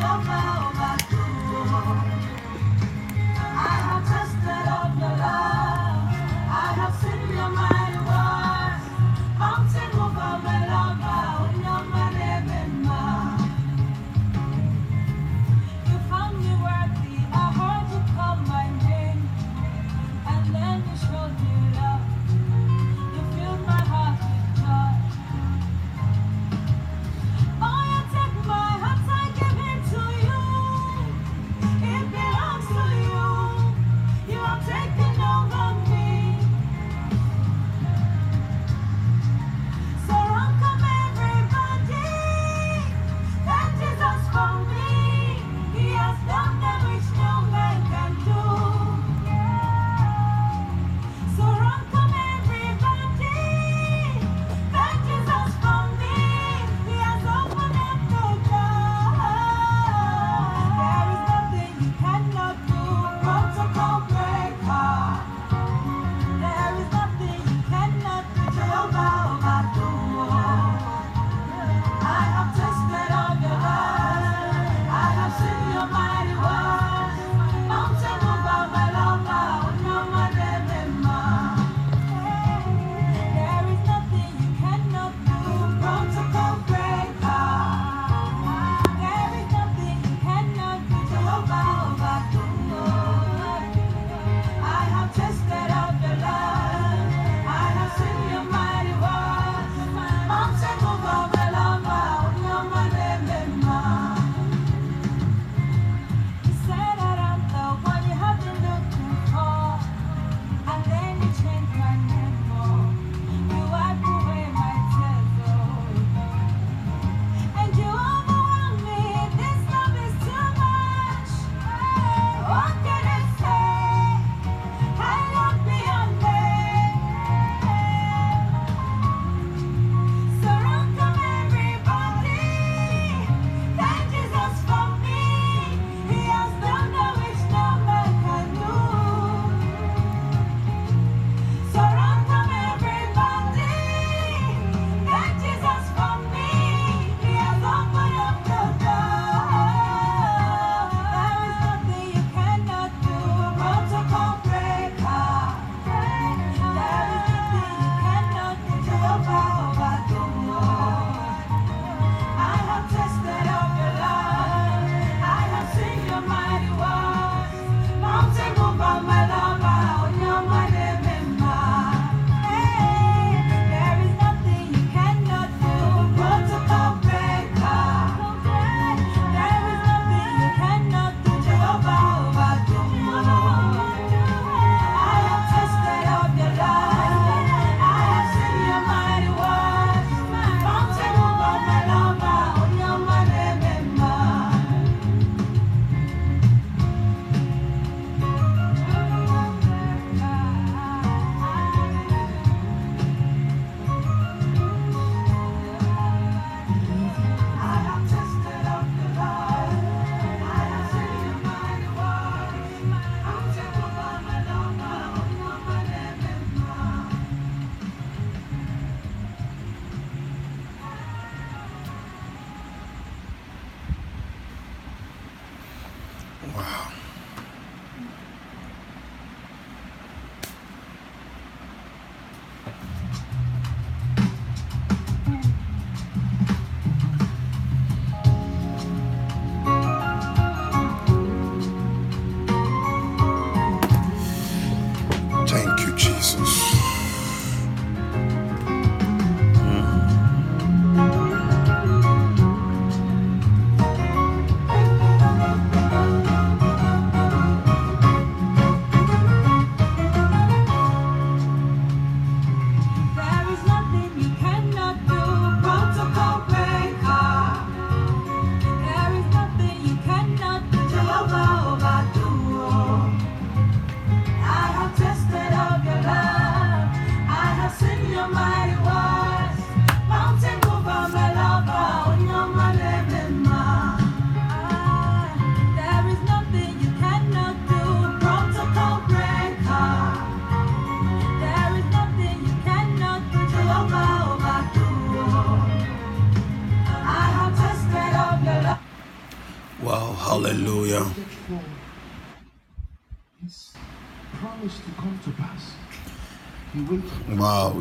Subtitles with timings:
[0.00, 0.57] I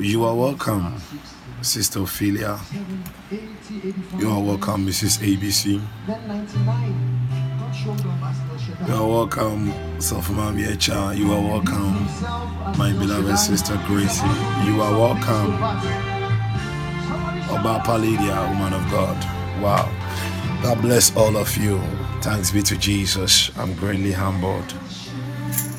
[0.07, 0.95] you are welcome,
[1.61, 2.57] Sister Ophelia.
[4.17, 5.19] You are welcome, Mrs.
[5.19, 5.81] ABC.
[8.87, 11.13] You are welcome, Sofuma Miecha.
[11.17, 12.07] You are welcome,
[12.77, 14.25] my beloved sister Gracie.
[14.65, 15.53] You are welcome,
[17.51, 19.17] Oba Palidia, woman of God.
[19.61, 19.91] Wow.
[20.63, 21.81] God bless all of you.
[22.21, 23.51] Thanks be to Jesus.
[23.57, 24.71] I'm greatly humbled.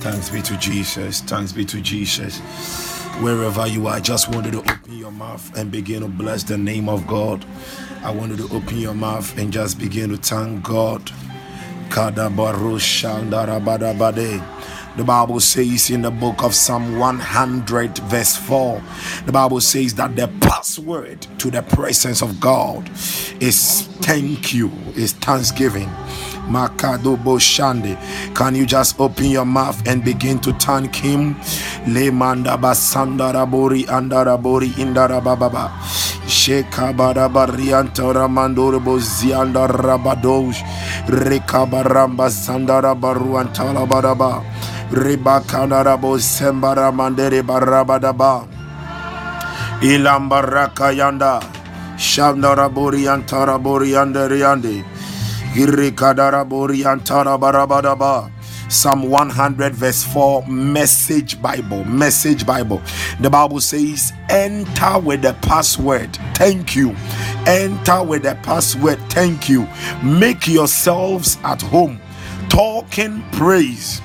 [0.02, 1.22] Thanks be to Jesus.
[1.22, 2.87] Thanks be to Jesus.
[3.20, 6.56] Wherever you are, I just wanted to open your mouth and begin to bless the
[6.56, 7.44] name of God.
[8.04, 11.10] I wanted to open your mouth and just begin to thank God.
[14.96, 18.80] The Bible says in the book of Psalm 100, verse 4,
[19.28, 22.88] the Bible says that the password to the presence of God
[23.44, 25.88] is thank you, is thanksgiving.
[26.48, 27.92] Makado Boshande.
[28.34, 31.36] Can you just open your mouth and begin to thank him?
[31.86, 35.68] Le manda basandara bori andara bori indara bababa.
[36.24, 40.62] Shekabara bariantora mandoro bozianda rabadosh.
[41.06, 44.42] Rekabaramba sandara baruantala badaba.
[44.90, 48.57] Ribakanarabo Sembara Mandere Barabadaba
[49.80, 51.40] Ilambaraka Yanda.
[51.98, 54.84] Shandara Boriantara Borianderiande
[55.54, 58.30] Irikadara Boriantara Barabadaba
[58.70, 62.80] Psalm 100 verse 4 message Bible message Bible.
[63.20, 66.16] The Bible says enter with the password.
[66.34, 66.94] Thank you.
[67.46, 68.98] Enter with the password.
[69.10, 69.66] Thank you.
[70.04, 72.00] Make yourselves at home.
[72.48, 74.00] Talking praise.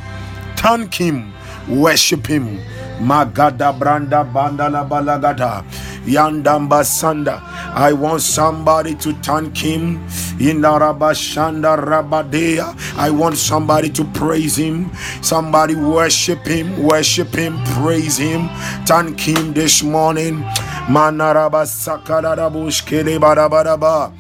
[0.55, 1.33] Thank him,
[1.67, 2.59] worship him.
[3.01, 5.63] Magada branda bandala balagada.
[6.05, 7.41] Yandamba Sanda.
[7.75, 10.03] I want somebody to thank him.
[10.39, 12.75] In Shanda Rabadea.
[12.97, 14.91] I want somebody to praise him.
[15.21, 18.49] Somebody worship him, worship him, praise him.
[18.85, 20.43] Thank him this morning.
[20.87, 24.11] Manaraba Sakarabush Kele Badabadaba.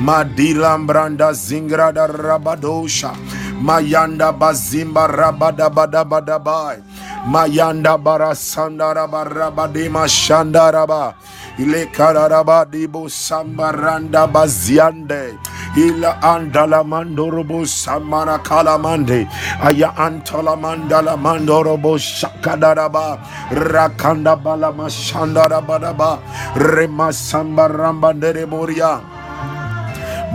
[0.00, 3.14] Madilam Branda Zingrada Rabadosha.
[3.62, 6.82] Mayanda bazimba rabada bada bada bai.
[7.26, 11.14] Mayanda barasanda raba rabadema shanda raba.
[11.58, 15.38] Ile kararaba dibo sambaranda baziande.
[15.76, 19.28] Ila andala mandorobo samana kalamande.
[19.62, 23.20] Aya antala mandala mandorobo shakadaraba.
[23.52, 26.18] Rakanda bala mashanda rabadaba.
[26.56, 29.00] Rema sambaramba dereboria.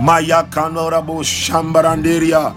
[0.00, 2.54] Maya kanorabo shambaranderia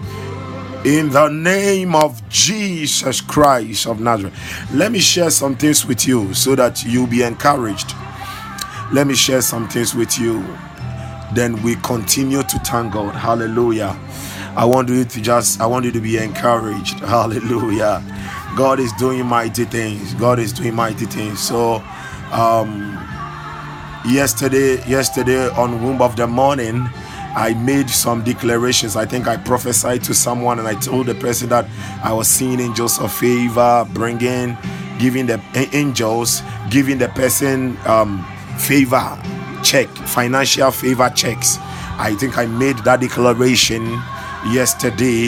[0.85, 4.33] in the name of Jesus Christ of Nazareth.
[4.73, 7.93] Let me share some things with you so that you'll be encouraged.
[8.91, 10.43] Let me share some things with you.
[11.33, 13.15] Then we continue to thank God.
[13.15, 13.97] Hallelujah.
[14.55, 16.99] I want you to just, I want you to be encouraged.
[17.01, 18.03] Hallelujah.
[18.57, 20.13] God is doing mighty things.
[20.15, 21.39] God is doing mighty things.
[21.39, 21.75] So,
[22.33, 22.97] um,
[24.05, 26.89] yesterday, yesterday on Womb of the Morning,
[27.35, 28.95] I made some declarations.
[28.95, 31.65] I think I prophesied to someone and I told the person that
[32.03, 34.57] I was seeing angels of favor, bringing,
[34.99, 35.41] giving the
[35.73, 38.25] angels, giving the person um,
[38.57, 39.19] favor
[39.63, 41.57] check, financial favor checks.
[41.97, 43.83] I think I made that declaration
[44.51, 45.27] yesterday.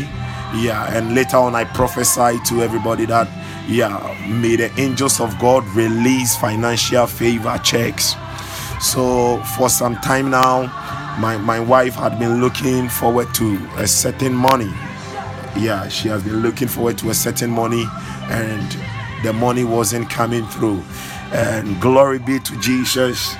[0.55, 3.27] Yeah, and later on I prophesied to everybody that
[3.67, 8.15] yeah, may the angels of God release financial favor checks.
[8.81, 10.67] So for some time now,
[11.19, 14.71] my my wife had been looking forward to a certain money.
[15.57, 17.85] Yeah she has been looking forward to a certain money
[18.31, 18.77] and
[19.23, 20.83] the money wasn't coming through.
[21.33, 23.35] And glory be to jesus.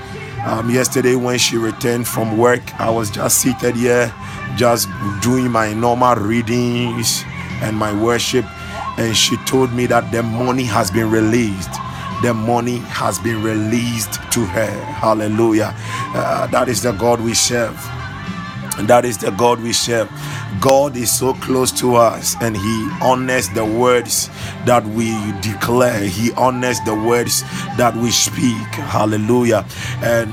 [0.45, 4.13] Um, yesterday when she returned from work i was just seated here
[4.57, 4.89] just
[5.21, 7.23] doing my normal readings
[7.61, 8.45] and my worship.
[8.97, 11.71] And she told me that the money has been released
[12.23, 14.71] the money has been released to her.
[14.95, 15.75] Hallelujah.
[16.15, 17.75] Uh, that is the God we serve.
[18.87, 20.09] That is the God we serve.
[20.61, 24.29] God is so close to us and He honors the words
[24.65, 25.11] that we
[25.41, 25.99] declare.
[25.99, 27.41] He honors the words
[27.77, 28.55] that we speak.
[28.87, 29.65] Hallelujah.
[30.01, 30.31] And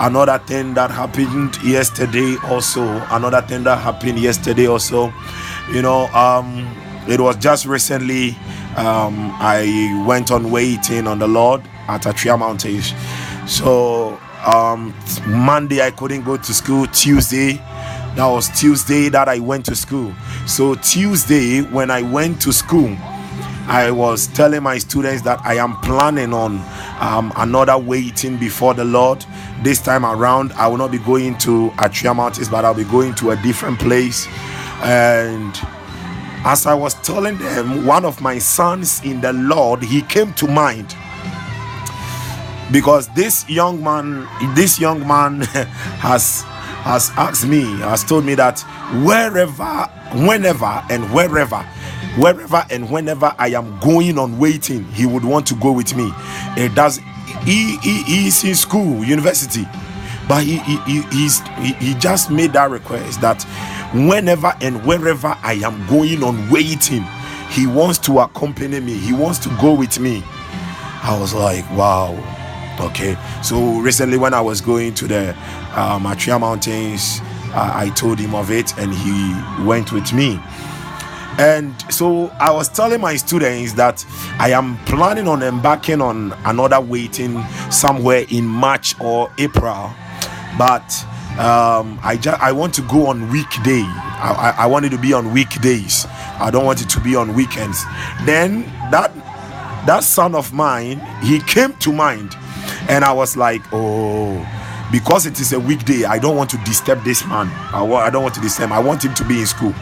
[0.00, 5.12] another thing that happened yesterday, also, another thing that happened yesterday, also,
[5.70, 6.66] you know, um,
[7.06, 8.36] it was just recently
[8.76, 12.92] um, I went on waiting on the Lord at Atwea Mountains.
[13.50, 14.94] So um,
[15.26, 16.86] Monday I couldn't go to school.
[16.88, 17.54] Tuesday,
[18.16, 20.14] that was Tuesday that I went to school.
[20.46, 22.96] So Tuesday when I went to school,
[23.68, 26.60] I was telling my students that I am planning on
[27.00, 29.24] um, another waiting before the Lord.
[29.62, 33.14] This time around, I will not be going to Atwea Mountains, but I'll be going
[33.16, 34.28] to a different place
[34.82, 35.54] And
[36.46, 40.46] as I was telling them, one of my sons in the Lord, he came to
[40.46, 40.94] mind
[42.70, 45.40] because this young man, this young man
[45.98, 46.42] has
[46.86, 48.60] has asked me, has told me that
[49.04, 49.90] wherever,
[50.24, 51.58] whenever, and wherever,
[52.16, 56.12] wherever and whenever I am going on waiting, he would want to go with me.
[56.56, 56.98] It does.
[57.42, 59.64] He, he, he's in school, university,
[60.28, 63.44] but he, he, he, he's, he, he just made that request that
[63.94, 67.04] whenever and wherever I am going on waiting,
[67.50, 68.94] he wants to accompany me.
[68.94, 70.22] He wants to go with me.
[71.02, 72.14] I was like, wow.
[72.80, 73.16] Okay.
[73.42, 75.36] So recently, when I was going to the
[75.74, 77.20] uh, Mountains,
[77.54, 80.40] I told him of it and he went with me.
[81.38, 84.04] And so I was telling my students that
[84.38, 89.92] I am planning on embarking on another waiting somewhere in March or April,
[90.58, 91.06] but
[91.38, 93.82] um, I just I want to go on weekday.
[93.82, 96.06] I, I, I want it to be on weekdays.
[96.40, 97.84] I don't want it to be on weekends.
[98.24, 99.12] Then that
[99.86, 102.34] that son of mine, he came to mind,
[102.88, 104.34] and I was like, oh,
[104.90, 107.48] because it is a weekday, I don't want to disturb this man.
[107.74, 108.72] I, I don't want to disturb him.
[108.72, 109.72] I want him to be in school.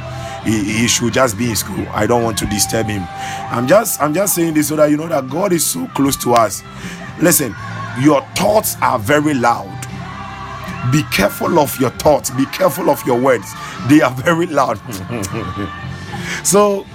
[0.44, 1.86] He, he should just be in school.
[1.90, 3.02] I don't want to disturb him.
[3.50, 6.16] I'm just I'm just saying this so that you know that God is so close
[6.18, 6.62] to us.
[7.20, 7.54] Listen,
[8.00, 9.70] your thoughts are very loud.
[10.92, 12.30] Be careful of your thoughts.
[12.30, 13.52] Be careful of your words.
[13.88, 14.78] They are very loud.
[16.44, 16.86] so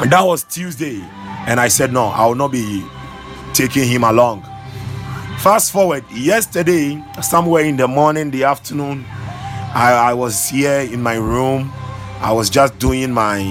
[0.00, 1.00] that was Tuesday,
[1.46, 2.84] and I said no, I will not be
[3.54, 4.42] taking him along.
[5.38, 9.04] Fast forward, yesterday, somewhere in the morning, the afternoon,
[9.74, 11.72] I, I was here in my room.
[12.20, 13.42] I was just doing my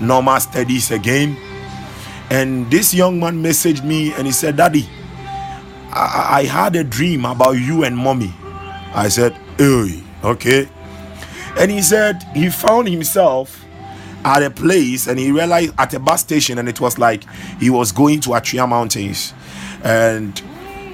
[0.00, 1.36] normal studies again.
[2.30, 4.88] And this young man messaged me and he said, Daddy,
[5.90, 8.34] I, I had a dream about you and mommy.
[8.94, 10.68] I said, Hey, okay.
[11.58, 13.64] And he said he found himself
[14.24, 17.24] at a place and he realized at a bus station and it was like
[17.60, 19.34] he was going to Atwea Mountains.
[19.84, 20.40] And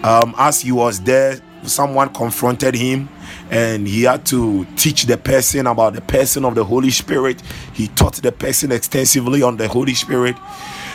[0.03, 3.09] um, as he was there, someone confronted him
[3.51, 7.41] and he had to teach the person about the person of the Holy Spirit.
[7.73, 10.37] He taught the person extensively on the Holy Spirit.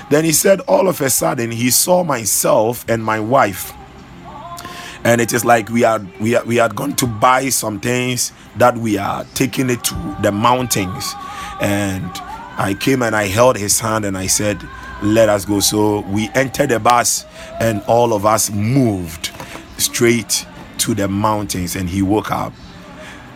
[0.09, 3.73] Then he said, all of a sudden, he saw myself and my wife.
[5.03, 8.31] And it is like we had we had, we had gone to buy some things
[8.57, 11.13] that we are taking it to the mountains.
[11.61, 12.09] And
[12.57, 14.61] I came and I held his hand and I said,
[15.01, 15.59] Let us go.
[15.59, 17.25] So we entered the bus
[17.59, 19.31] and all of us moved
[19.77, 20.45] straight
[20.79, 22.53] to the mountains and he woke up.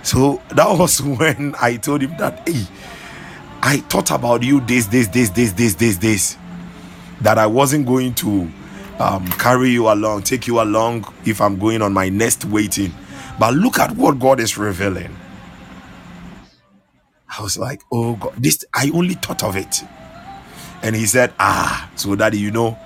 [0.03, 2.65] So that was when I told him that, hey,
[3.61, 6.37] I thought about you this, this, this, this, this, this, this.
[7.21, 8.49] That I wasn't going to
[8.99, 12.93] um, carry you along, take you along if I'm going on my next waiting.
[13.39, 15.15] But look at what God is revealing.
[17.37, 19.83] I was like, oh God, this I only thought of it.
[20.83, 22.77] And he said, Ah, so daddy, you know,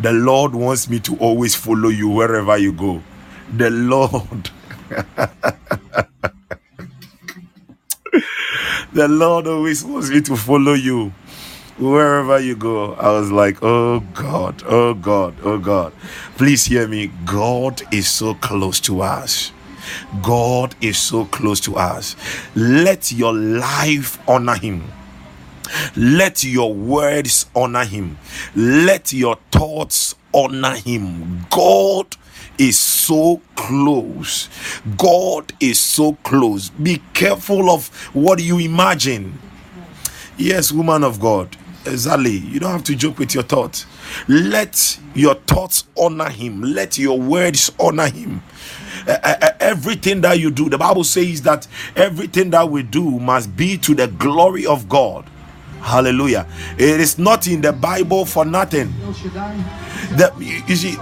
[0.00, 3.02] the Lord wants me to always follow you wherever you go.
[3.56, 4.50] The Lord.
[8.92, 11.12] the Lord always wants me to follow you
[11.78, 12.94] wherever you go.
[12.94, 15.92] I was like, oh God, oh God, oh God.
[16.36, 17.10] Please hear me.
[17.24, 19.52] God is so close to us.
[20.22, 22.16] God is so close to us.
[22.54, 24.84] Let your life honor him.
[25.96, 28.18] Let your words honor him.
[28.54, 31.46] Let your thoughts honor him.
[31.50, 32.16] God
[32.58, 34.48] is so close.
[34.96, 36.70] God is so close.
[36.70, 39.38] Be careful of what you imagine.
[40.36, 41.56] Yes, woman of God.
[41.84, 42.36] Exactly.
[42.38, 43.86] You don't have to joke with your thoughts.
[44.28, 46.62] Let your thoughts honor him.
[46.62, 48.42] Let your words honor him.
[49.06, 53.56] Uh, uh, everything that you do, the Bible says that everything that we do must
[53.56, 55.24] be to the glory of God.
[55.80, 56.46] Hallelujah.
[56.78, 58.92] It is not in the Bible for nothing.
[60.16, 60.32] That
[60.68, 60.96] you see,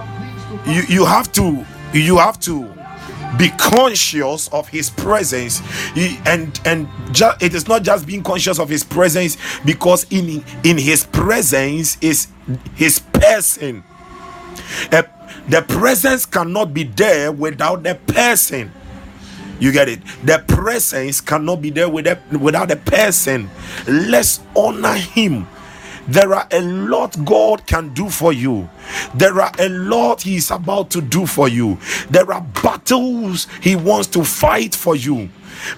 [0.65, 2.67] you, you have to you have to
[3.37, 5.59] be conscious of his presence.
[5.93, 10.43] He- and and ju- it is not just being conscious of his presence because in
[10.63, 12.27] in his presence is
[12.75, 13.83] his person.
[15.49, 18.71] The presence cannot be there without the person.
[19.59, 20.01] You get it?
[20.23, 23.49] The presence cannot be there with the, without the person.
[23.87, 25.47] Let's honor him
[26.07, 28.69] there are a lot God can do for you.
[29.15, 31.77] There are a lot He is about to do for you.
[32.09, 35.29] There are battles He wants to fight for you.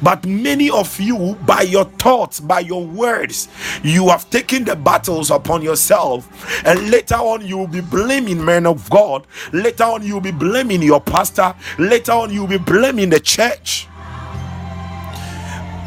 [0.02, 3.48] But many of you, by your thoughts, by your words,
[3.84, 6.30] you have taken the battles upon yourself.
[6.66, 9.28] And later on, you will be blaming men of God.
[9.52, 11.54] Later on, you will be blaming your pastor.
[11.78, 13.88] Later on, you will be blaming the church.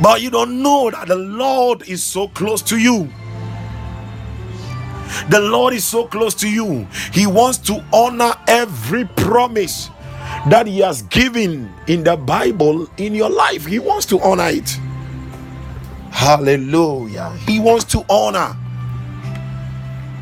[0.03, 3.11] But you don't know that the Lord is so close to you.
[5.29, 6.87] The Lord is so close to you.
[7.13, 9.91] He wants to honor every promise
[10.49, 13.67] that He has given in the Bible in your life.
[13.67, 14.69] He wants to honor it.
[16.11, 17.31] Hallelujah.
[17.47, 18.57] He wants to honor.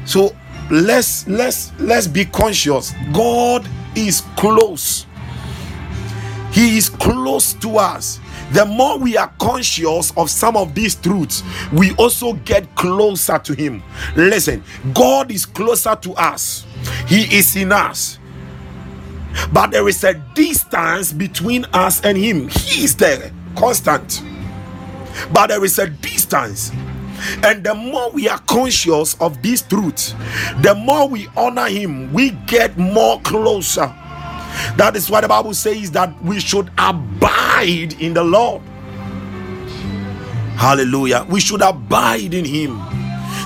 [0.06, 0.34] So
[0.70, 2.92] let's let's let's be conscious.
[3.12, 5.06] God is close.
[6.54, 8.20] He is close to us.
[8.52, 11.42] The more we are conscious of some of these truths,
[11.72, 13.82] we also get closer to Him.
[14.14, 14.62] Listen,
[14.94, 16.64] God is closer to us,
[17.08, 18.20] He is in us.
[19.52, 22.48] But there is a distance between us and Him.
[22.48, 24.22] He is there, constant.
[25.32, 26.70] But there is a distance.
[27.42, 30.14] And the more we are conscious of these truths,
[30.60, 33.92] the more we honor Him, we get more closer.
[34.76, 38.62] That is why the Bible says that we should abide in the Lord.
[40.56, 41.26] Hallelujah.
[41.28, 42.80] We should abide in Him.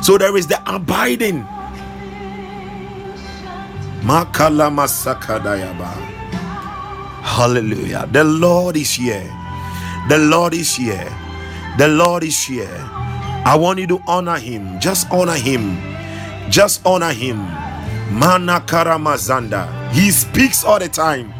[0.03, 1.45] So there is the abiding.
[7.23, 8.09] Hallelujah.
[8.13, 9.27] The Lord is here.
[10.09, 11.13] The Lord is here.
[11.79, 12.69] The Lord is here.
[13.45, 14.81] I want you to honor Him.
[14.81, 15.77] Just honor Him.
[16.51, 17.37] Just honor Him.
[18.11, 19.91] Manakaramazanda.
[19.93, 21.35] He speaks all the time.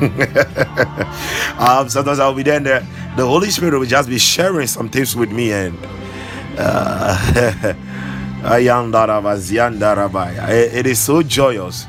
[1.58, 2.86] um, sometimes I'll be there and the,
[3.16, 5.78] the Holy Spirit will just be sharing some things with me and
[6.58, 7.74] uh,
[10.48, 11.86] it is so joyous.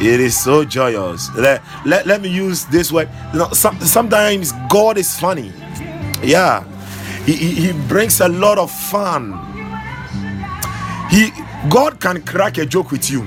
[0.00, 1.30] It is so joyous.
[1.36, 3.08] Let, let, let me use this word.
[3.32, 5.52] You know, some, sometimes God is funny.
[6.22, 6.64] Yeah.
[7.24, 9.32] He, he, he brings a lot of fun.
[11.10, 11.30] He
[11.68, 13.26] God can crack a joke with you.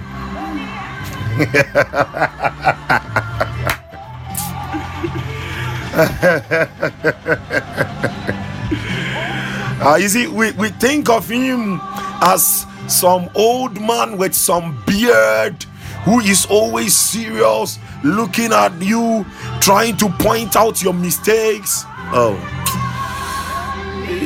[9.82, 11.80] Uh, you see, we, we think of him
[12.22, 15.64] as some old man with some beard
[16.04, 19.26] who is always serious, looking at you,
[19.60, 21.84] trying to point out your mistakes.
[22.12, 22.38] Oh,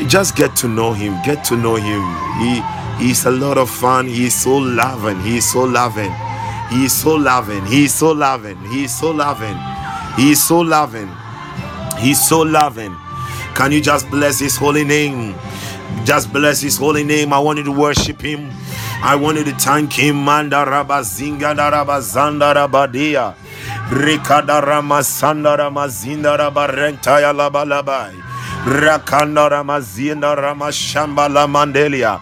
[0.07, 1.19] just get to know him.
[1.23, 2.01] Get to know him.
[2.39, 2.61] He
[2.99, 4.07] he's a lot of fun.
[4.07, 5.19] He's so loving.
[5.21, 6.11] He's so loving.
[6.69, 7.65] He's so loving.
[7.65, 8.57] He's so loving.
[8.65, 9.57] He's so loving.
[10.15, 11.11] He's so loving.
[11.99, 12.95] He's so loving.
[13.55, 15.35] Can you just bless his holy name?
[16.05, 17.31] Just bless his holy name.
[17.33, 18.49] I want you to worship him.
[19.03, 20.15] I want you to thank him.
[20.23, 23.35] Manda rabazinga darabazanda rabadia.
[23.89, 28.15] Rikada ramasanda ramazinda rabarentaya labalabai.
[28.65, 32.19] Rakanda ramazinda ramashamba la mandelia.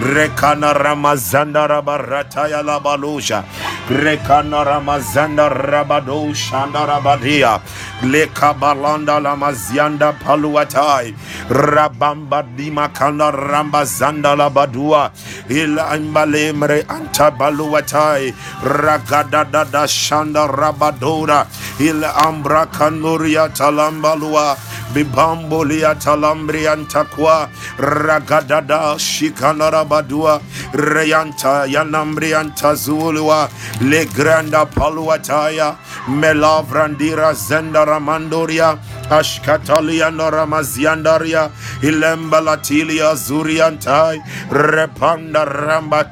[0.00, 3.44] Rekana ramazanda rabarataya labaluja.
[3.88, 7.60] Rekana ramazanda rabado shanda rabadia.
[8.02, 11.14] Leka balanda lamazianda paluatai.
[11.48, 15.10] Rabamba dimakana rambazanda labadua.
[15.48, 18.34] Ila imbalemre anta baluatai.
[18.64, 21.46] Ragada dada shanda rabadora.
[21.80, 24.56] Ila ambra kanuria talambalua.
[24.94, 27.48] Bibambolia talambriantakwa.
[27.78, 30.40] Ragadada shikanara badua
[30.72, 33.48] reyanta yanambrianta zulua
[33.80, 35.76] le granda paluataya
[36.08, 38.78] melavrandira zendara mandoria
[39.10, 41.50] ashkatalia noramaziandaria
[41.82, 46.04] ilembalatilia zuriantai repanda ramba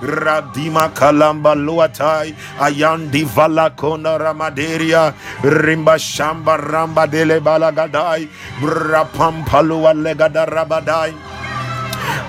[0.00, 5.12] radima kalamba luatai ayandi valakona ramaderia
[5.44, 8.28] rimba shamba ramba dele balagadai
[8.60, 11.12] brapampalua legada rabadai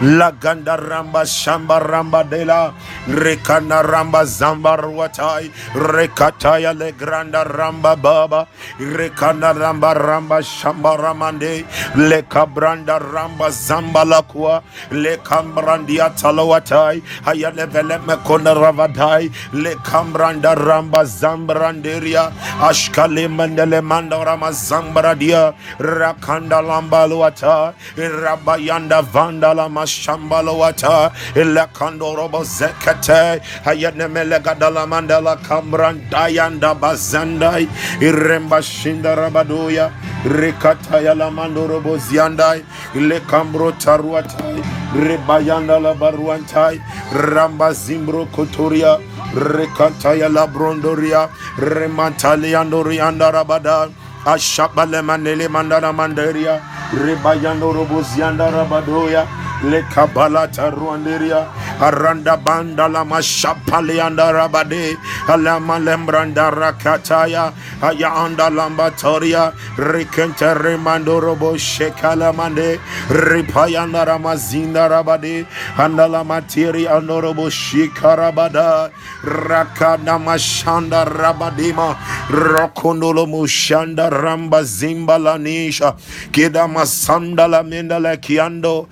[0.01, 2.73] La ganda ramba shamba ramba dela
[3.07, 8.47] rekana ramba zamba ruatai rekataya le granda ramba baba
[8.79, 17.99] rekana ramba ramba shamba ramande le kabranda ramba zamba lakua le kambrandia talowatai hayale vele
[18.07, 29.03] mekona ravadai le kambranda ramba zambranderia ashkale mandele manda rama zambradia rakanda lamba luata rabayanda
[29.03, 37.67] vandala mashambalo wata ilakando robo zekete hayane melegadala mandala kamran dayanda bazandai
[38.01, 39.91] iremba shinda rabadoya
[40.25, 42.63] rekataya la mando robo ziandai
[42.95, 44.63] ile kambro taruatai
[44.95, 46.81] rebayanda la baruantai
[47.13, 48.97] ramba zimbro kotoria
[49.35, 53.89] rekataya la brondoria remantaliandorianda rabada
[54.25, 56.61] ashabale manele mandana manderia
[57.05, 59.25] rebayando robo zianda rabadoya
[59.63, 61.45] le kabala taruanderia
[61.79, 64.97] aranda banda la mashapali anda rabade
[65.27, 75.45] alama lembranda rakataya aya anda lambatoria rikente remando robo shekala mande ripayanda ramazinda rabade
[75.77, 78.89] anda la materi andorobo shikarabada
[79.23, 81.95] rakana mashanda rabadima
[82.29, 85.95] rokondolo mushanda ramba zimba lanisha
[86.31, 88.87] kida masanda la menda la kiando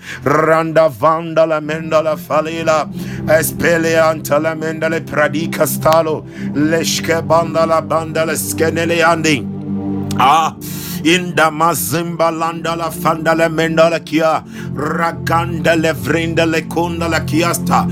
[0.59, 2.77] randa vanda la menda la falila
[3.39, 9.37] espele anta la menda le pradika stalo leshke banda la banda la skenele andi.
[10.19, 10.53] Ah
[11.03, 14.43] inda mazimba landa la fanda le menda la kia
[14.75, 17.85] raganda le vrinda le kunda la kiasta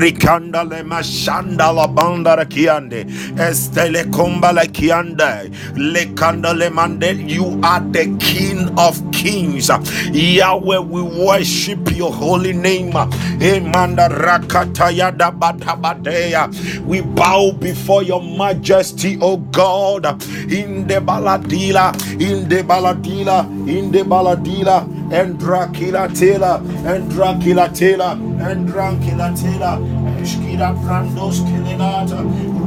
[0.00, 3.04] rikanda le mashanda la banda la kiande
[3.38, 9.68] estele komba la kiande le kanda le mande you are the king of kings.
[10.12, 12.92] Yahweh we worship your holy name.
[12.92, 16.48] Emanda rakata yada batabadeya.
[16.84, 20.04] We bow before your majesty o god.
[20.52, 28.18] In the baladila in the baladila in the baladila and Dracula Taylor and Dracula Taylor
[28.40, 29.78] and Dracula Taylor
[30.20, 32.22] Eskira Brandos Kilinata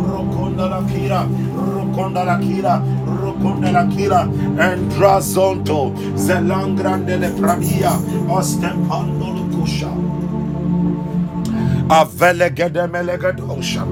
[0.07, 4.21] Rokonda la Kira Rokonda la Kira Rokonda la Kira
[4.59, 7.91] and Drazonto Zelangrande le Pradia
[8.29, 9.91] Ostempando Lucusha
[11.89, 13.85] Avele Gedemelegadosha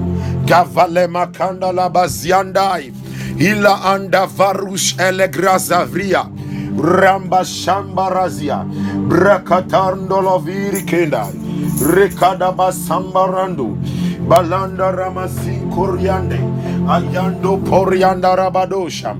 [0.46, 2.92] Gavale Makanda la Baziandai
[3.38, 6.24] Ila anda varus elegrazavria
[6.76, 8.64] Ramba Shambarazia
[9.08, 11.26] Brakatando Loviri Kenda.
[11.80, 13.76] Rekada Basambarandu
[14.28, 16.38] Balanda Ramasi Koryande
[16.86, 19.16] Ayando Porianda Rabadosha.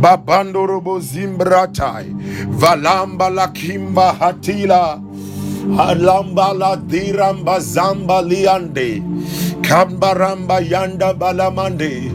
[0.00, 2.14] Babando Robo Zimbratai.
[2.58, 5.02] Valamba Lakimba Hatila.
[5.78, 9.02] Alamba la diramba zamba liande.
[9.62, 12.12] Kambaramba yanda balamande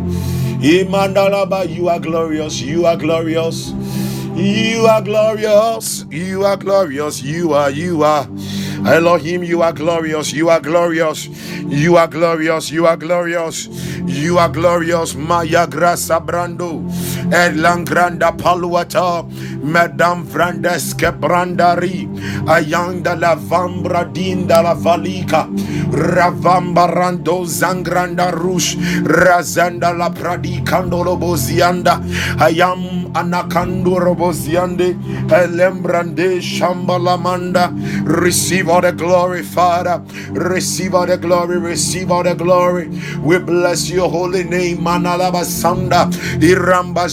[0.61, 3.73] Imandalaba you are glorious you are glorious
[4.35, 6.05] you are glorious.
[6.09, 7.21] You are glorious.
[7.21, 8.25] You are, you are.
[8.87, 10.31] Elohim, you are glorious.
[10.31, 11.27] You are glorious.
[11.67, 12.71] You are glorious.
[12.71, 13.67] You are glorious.
[14.05, 15.13] You are glorious.
[15.15, 16.79] Maya grasa brando.
[17.31, 19.25] Elan granda paluata.
[19.63, 22.07] Madame Frandeske brandari.
[22.47, 25.47] Ayanda la vambra dinda la valika.
[25.91, 28.75] Ravamba rando zangranda rush.
[29.03, 31.99] Razanda la pradikandolo bozianda.
[32.39, 34.95] Ayam anakando roboziande.
[35.29, 37.71] Elembrande shambalamanda.
[38.05, 40.01] Receive all the glory, Father.
[40.31, 41.57] Receive all the glory.
[41.59, 42.89] Receive all the glory.
[43.21, 44.79] We bless your holy name.
[44.79, 46.09] Manalaba Sanda.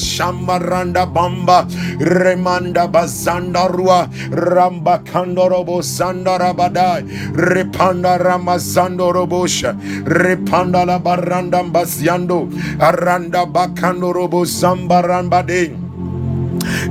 [0.06, 1.66] Iramba Shamba Randa Bamba.
[1.98, 4.08] Remanda Bazanda Rua.
[4.30, 7.04] Ramba Kandorobo Sanda Rabadai.
[7.34, 9.74] Repanda Ramazando Robosha.
[10.04, 12.48] Repanda la Baranda Baziando.
[12.78, 15.85] Aranda Bakando Robo Zamba Rambade.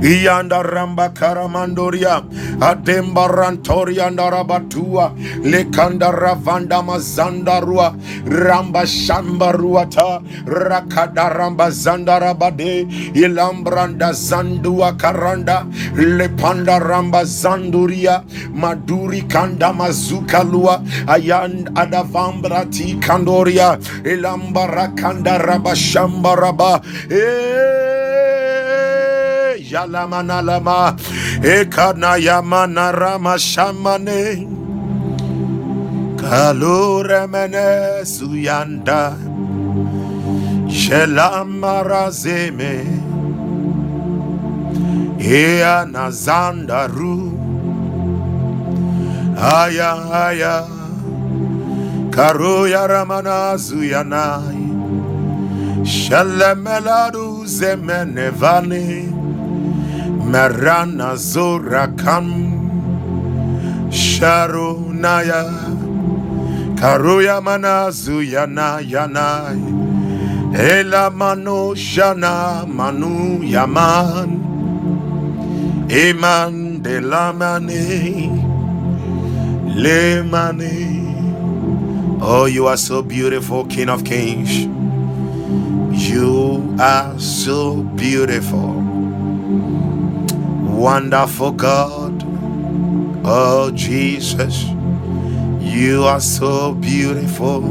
[0.02, 2.22] Iyanda ramba karamandoria.
[2.60, 7.94] Ademba rantoria ndarabatua lekanda ravanda mazandarua
[8.30, 10.20] ramba shamba ruata.
[10.46, 15.66] Rakada ramba zandarabade ilambranda zandua karanda.
[15.96, 18.22] Lepanda ramba zanduria.
[18.54, 23.78] Maduri kanda mazukalua ayand adavambrati kandoria.
[24.04, 26.80] Ilambara kanda rabashamba raba.
[27.10, 27.95] Eh
[29.70, 30.96] Yalamana lama
[31.42, 34.46] ekana yamana rama shamane
[36.20, 39.02] kalure mene suyanda
[40.70, 42.74] shelamara zeme
[45.18, 47.16] ea nazandaru
[49.36, 49.92] aya
[50.26, 50.56] aya.
[52.16, 54.64] Karuya ramana zuyanai
[55.84, 59.12] Shalameladu zemenevane
[60.26, 62.28] Marana Zorakam
[63.90, 65.44] Sharunaya.
[66.76, 69.62] Karuya Manazuyana Yanai
[70.54, 74.42] Ela Mano Shana Manu Yaman.
[75.88, 78.28] Eman de Lamane
[79.76, 81.06] Lemane
[82.20, 84.66] Oh you are so beautiful King of Kings.
[86.08, 88.95] You are so beautiful
[90.76, 92.24] wonderful God.
[93.24, 94.66] Oh, Jesus,
[95.60, 97.64] you are so beautiful.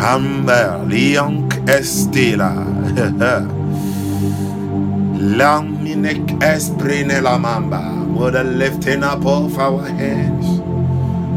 [0.00, 2.54] Amber Leon Estela.
[5.02, 7.82] Laminek Esprine la Mamba.
[8.18, 10.60] With the lifting up of our hands.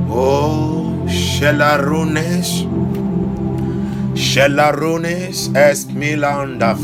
[0.09, 2.65] Oh, Shelarunes.
[4.15, 6.75] Shelarunes es milanda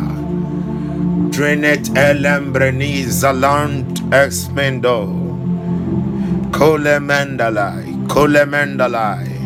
[1.30, 5.06] Drenet elembreni zalant exmendo.
[6.50, 8.06] Kolemendalai.
[8.08, 9.38] Kolemendalai.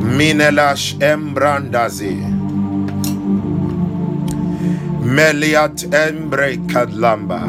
[0.00, 2.20] Minelash embrandazi.
[5.00, 7.42] Meliat embre kadlamba.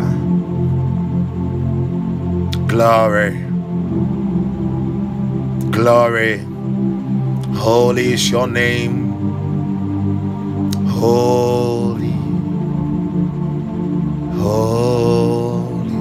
[2.68, 3.44] Glory.
[5.72, 6.55] Glory.
[7.56, 9.12] Holy is your name.
[10.88, 12.12] Holy.
[14.40, 15.92] Holy.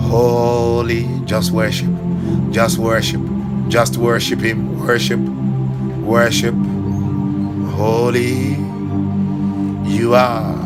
[0.00, 1.20] Holy.
[1.24, 1.90] Just worship.
[2.50, 3.20] Just worship.
[3.68, 4.78] Just worship Him.
[4.86, 5.20] Worship.
[6.04, 6.54] Worship.
[7.74, 8.56] Holy.
[9.84, 10.58] You are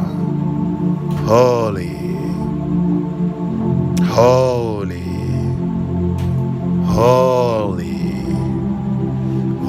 [1.27, 1.97] holy.
[4.05, 5.03] Holy.
[6.85, 7.82] Holy.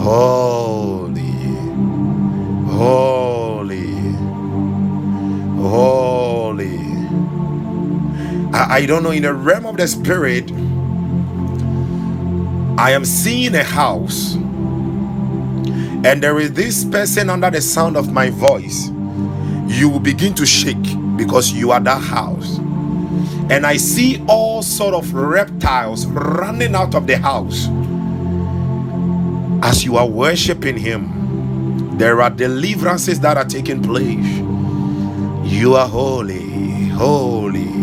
[0.03, 1.21] Holy.
[2.67, 3.95] Holy.
[5.55, 6.79] Holy.
[8.53, 10.51] I, I don't know, in the realm of the spirit,
[12.77, 14.35] I am seeing a house,
[15.89, 18.89] and there is this person under the sound of my voice.
[19.67, 22.57] You will begin to shake because you are that house.
[23.49, 27.69] And I see all sort of reptiles running out of the house
[29.73, 31.97] as you are worshiping him.
[31.97, 34.31] There are deliverances that are taking place.
[35.51, 37.73] You are holy, holy.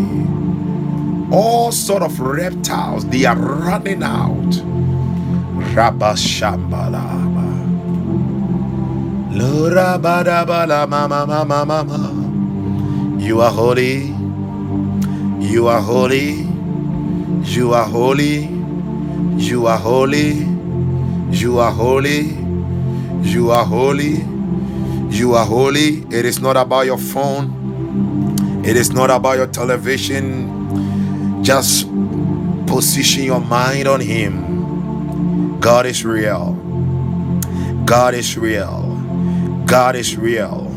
[1.33, 4.53] All sort of reptiles, they are running out.
[5.75, 7.49] Rabashambalaba.
[9.35, 13.19] Lura badabala mama mama mama.
[13.19, 14.15] You are holy.
[15.41, 16.47] You are holy.
[17.43, 18.49] You are holy.
[19.39, 20.50] You are holy.
[21.31, 22.37] You are holy.
[23.23, 24.25] You are holy.
[25.11, 26.05] You are holy.
[26.11, 28.63] It is not about your phone.
[28.65, 30.69] It is not about your television.
[31.43, 31.87] Just
[32.67, 34.65] position your mind on Him.
[35.61, 36.55] God is real.
[37.85, 38.97] God is real.
[39.67, 40.69] God is real.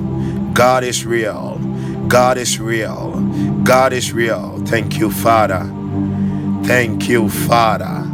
[0.54, 1.58] God is real.
[2.08, 3.22] God is real.
[3.64, 4.60] God is real.
[4.66, 5.72] Thank you, Father.
[6.64, 8.08] Thank you, Father.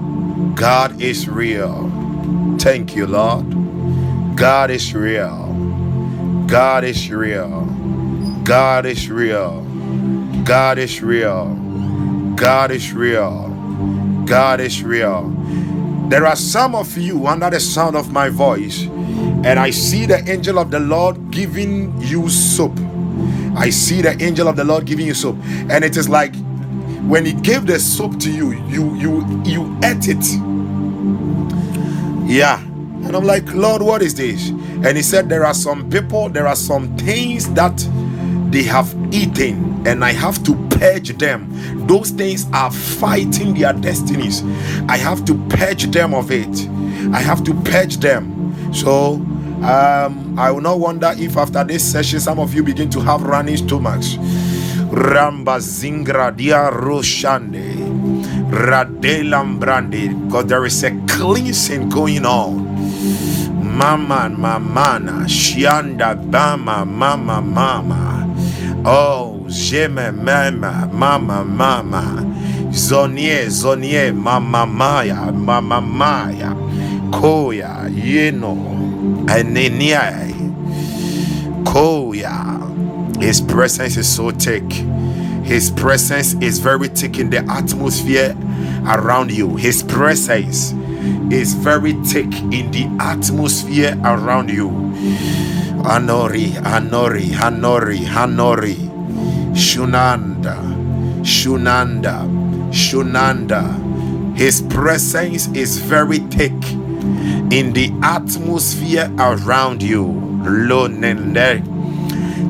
[0.56, 1.99] God is real.
[2.60, 3.46] Thank you, Lord.
[4.36, 5.48] God is real.
[6.46, 7.62] God is real.
[8.44, 9.62] God is real.
[10.44, 11.56] God is real.
[12.36, 13.50] God is real.
[14.26, 15.30] God is real.
[16.10, 20.20] There are some of you under the sound of my voice, and I see the
[20.30, 22.78] angel of the Lord giving you soap.
[23.56, 25.38] I see the angel of the Lord giving you soap,
[25.70, 26.36] and it is like
[27.08, 30.49] when he gave the soap to you, you you you ate it.
[32.30, 32.62] Yeah.
[32.62, 34.50] And I'm like, Lord, what is this?
[34.50, 37.76] And he said, There are some people, there are some things that
[38.52, 41.88] they have eaten, and I have to purge them.
[41.88, 44.44] Those things are fighting their destinies.
[44.88, 46.70] I have to purge them of it.
[47.16, 48.74] I have to purge them.
[48.76, 49.14] So
[49.64, 53.24] um, I will not wonder if after this session some of you begin to have
[53.24, 54.14] running stomachs.
[54.92, 55.60] Ramba
[56.72, 57.69] roshande.
[58.50, 60.10] Radelam brandi.
[60.26, 62.66] Because there is a cleansing going on.
[63.78, 68.26] Mama, mamana, shianda, bama, mama, mama.
[68.86, 72.26] Oh, jeme, mama, mama, mama.
[72.72, 76.54] Zonie, zonie, mama, maya, mama, maya.
[77.12, 80.28] Koya, yeno, anenia.
[80.28, 80.34] Eh.
[81.64, 82.58] Koya.
[83.22, 84.64] His presence is so thick.
[85.50, 88.38] His presence is very thick in the atmosphere
[88.88, 89.56] around you.
[89.56, 90.74] His presence
[91.34, 94.70] is very thick in the atmosphere around you.
[95.90, 98.76] Anori, Anori, Hanori, Hanori,
[99.56, 100.56] Shunanda,
[101.24, 102.30] Shunanda,
[102.72, 104.38] Shunanda.
[104.38, 106.54] His presence is very thick
[107.52, 110.06] in the atmosphere around you.
[110.46, 111.66] Lonende.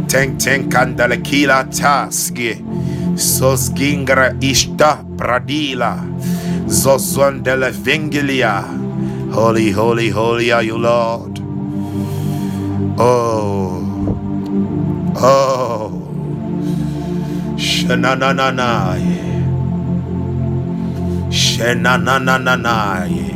[0.09, 1.63] Ten ten kandalakila
[3.19, 3.21] taski.
[3.39, 5.97] Sosgingra ishta pradila.
[6.67, 8.63] Zozondele vingilia.
[9.33, 11.39] Holy, holy, holy are you, Lord.
[12.97, 13.83] Oh.
[15.15, 15.91] Oh.
[17.57, 19.19] Shenanananaye.
[21.29, 23.35] Shenanananaye.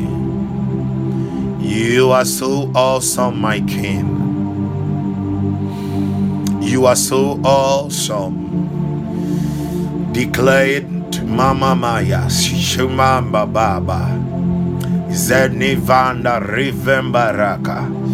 [1.62, 4.20] You are so awesome, my King.
[6.62, 8.44] You are so awesome.
[10.14, 14.38] Declare it, Mama Maya, Shimamba Baba,
[15.10, 18.12] Zenivanda Rivembaraka,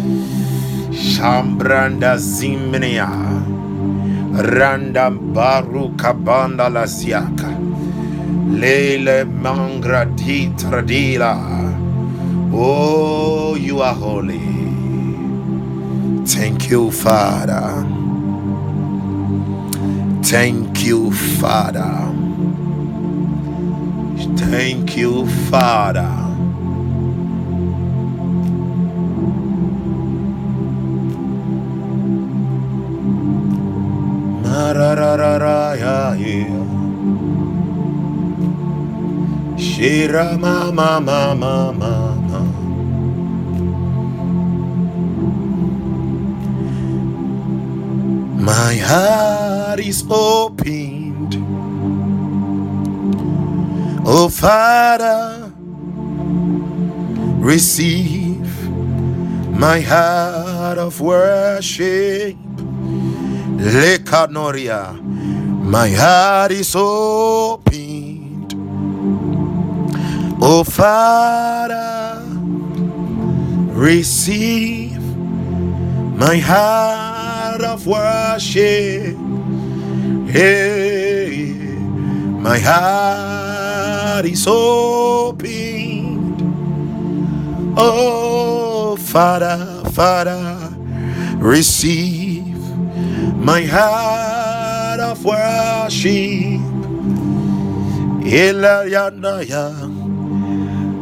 [0.92, 3.08] Shambranda Zimnia,
[4.18, 7.50] Randa Baruka Banda Lasiaka,
[8.34, 11.34] Lele Mangra Di Tradila.
[12.52, 14.40] Oh, you are holy.
[16.26, 17.86] Thank you, Father.
[20.22, 22.14] Thank you, Father.
[24.36, 26.16] Thank you, Father.
[39.58, 42.42] Shira mama mama mama.
[48.38, 49.39] My heart
[49.78, 51.36] is opened.
[54.04, 55.52] Oh Father,
[57.38, 58.68] receive
[59.50, 62.34] my heart of worship.
[63.60, 64.98] Lekanoria,
[65.62, 68.54] my heart is opened.
[70.42, 72.24] Oh Father,
[73.74, 74.98] receive
[76.16, 79.19] my heart of worship.
[80.32, 81.54] Hey,
[82.26, 86.42] my heart is opened.
[87.76, 90.72] Oh Father, Father,
[91.38, 92.46] receive
[93.36, 96.62] my heart of worship.
[98.22, 99.74] Ilayanaya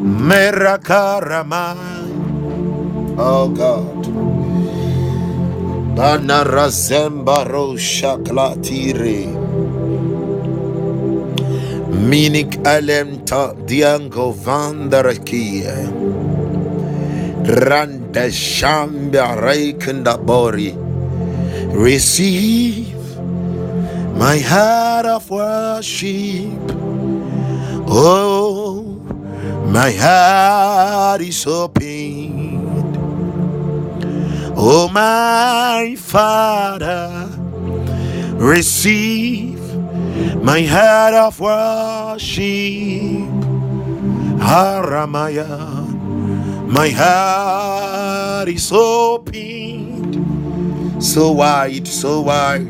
[0.01, 1.77] Merakarama.
[3.19, 4.28] Oh God.
[7.77, 9.27] Shaklatire.
[11.91, 15.75] Minik alenta diango vandarakie.
[17.45, 20.71] Randa shambia reikendabori.
[21.75, 22.95] Receive
[24.15, 26.71] my heart of worship.
[27.89, 28.85] Oh,
[29.67, 32.28] my heart is opened.
[34.61, 37.31] Oh, my Father,
[38.35, 39.61] receive
[40.43, 42.43] my heart of worship.
[44.43, 45.89] Haramaya,
[46.67, 50.17] my heart is opened.
[51.05, 52.67] So wide, so wide.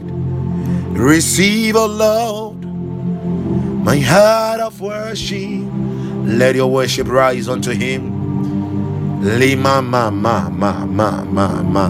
[0.92, 2.66] Receive, O Lord,
[3.83, 5.64] my heart of worship.
[6.27, 8.17] Let your worship rise unto him.
[9.20, 11.87] Lima ma ma ma ma ma ma.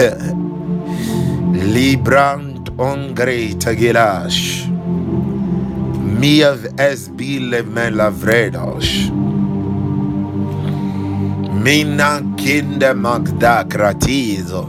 [1.52, 4.64] Librand ongre tagilash.
[6.00, 9.12] Miav SB leme lavredos.
[11.60, 14.64] Mina kinde magda kratizo.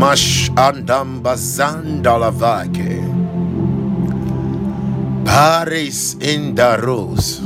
[0.00, 3.07] Mash andam bazanda lavake.
[5.38, 7.38] Paris in the rose.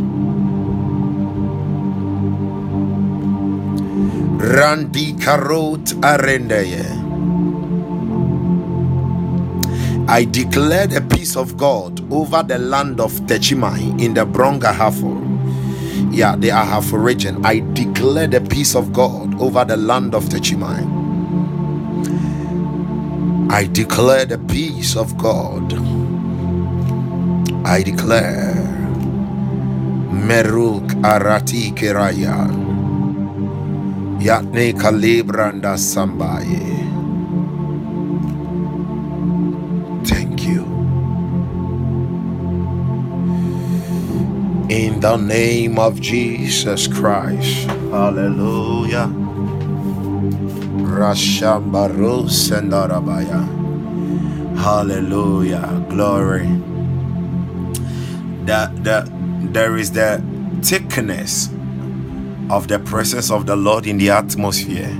[4.41, 6.89] Randi karot arendeye.
[10.09, 15.13] I declare the peace of God over the land of Techiman in the Brong-Ahafo.
[16.11, 17.45] Yeah, the Ahafo region.
[17.45, 21.13] I declare the peace of God over the land of Techiman.
[23.51, 26.02] I declare the peace of God.
[27.73, 28.53] I declare
[30.13, 32.53] Meruk Arati Kirayan
[34.21, 36.61] Yatne Kalibranda Sambaye.
[40.05, 40.69] Thank you.
[44.69, 47.65] In the name of Jesus Christ.
[47.89, 49.09] Hallelujah.
[50.77, 53.49] Rashambaru Sendarabaya.
[54.61, 55.87] Hallelujah.
[55.89, 56.72] Glory.
[58.47, 59.09] That that
[59.53, 60.23] there is the
[60.63, 61.49] thickness
[62.51, 64.91] of the presence of the Lord in the atmosphere.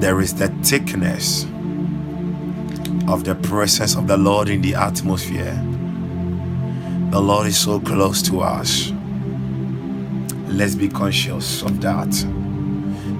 [0.00, 1.44] There is the thickness
[3.08, 5.54] of the presence of the Lord in the atmosphere.
[7.10, 8.92] The Lord is so close to us.
[10.46, 12.14] Let's be conscious of that.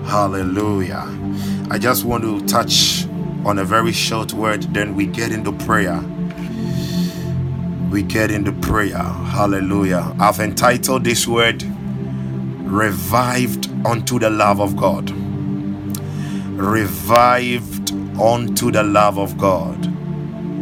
[0.06, 1.06] Hallelujah.
[1.70, 3.04] I just want to touch
[3.44, 6.00] on a very short word, then we get into prayer.
[7.90, 8.98] We get into prayer.
[8.98, 10.14] Hallelujah.
[10.20, 11.64] I've entitled this word
[12.56, 15.12] Revived unto the Love of God.
[16.58, 19.86] revived unto the love of God.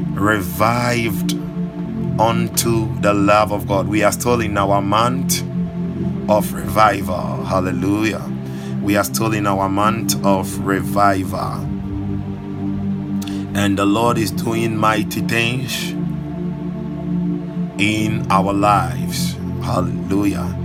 [0.04, 1.34] Revived
[2.20, 3.88] unto the love of God.
[3.88, 5.42] We are still in our month
[6.30, 7.44] of revival.
[7.44, 8.22] Hallelujah.
[8.82, 11.66] We are still in our month of revival.
[13.54, 15.94] And the Lord is doing mighty things
[17.78, 19.34] in our lives.
[19.62, 20.56] Hallelujah.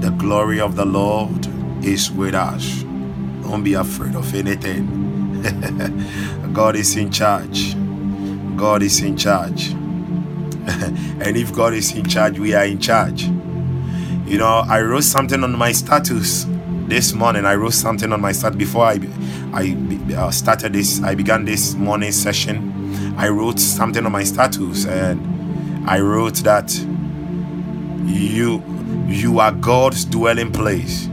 [0.00, 1.46] The glory of the Lord
[1.84, 2.82] is with us.
[3.42, 5.42] Don't be afraid of anything.
[6.52, 7.74] God is in charge.
[8.56, 9.68] God is in charge.
[10.66, 13.24] and if God is in charge, we are in charge.
[14.26, 16.46] You know, I wrote something on my status
[16.86, 17.46] this morning.
[17.46, 18.98] I wrote something on my status before I
[19.52, 19.76] I
[20.16, 21.02] uh, started this.
[21.02, 23.14] I began this morning session.
[23.16, 25.39] I wrote something on my status, and
[25.86, 26.74] I wrote that
[28.06, 28.62] you
[29.06, 31.08] you are God's dwelling place.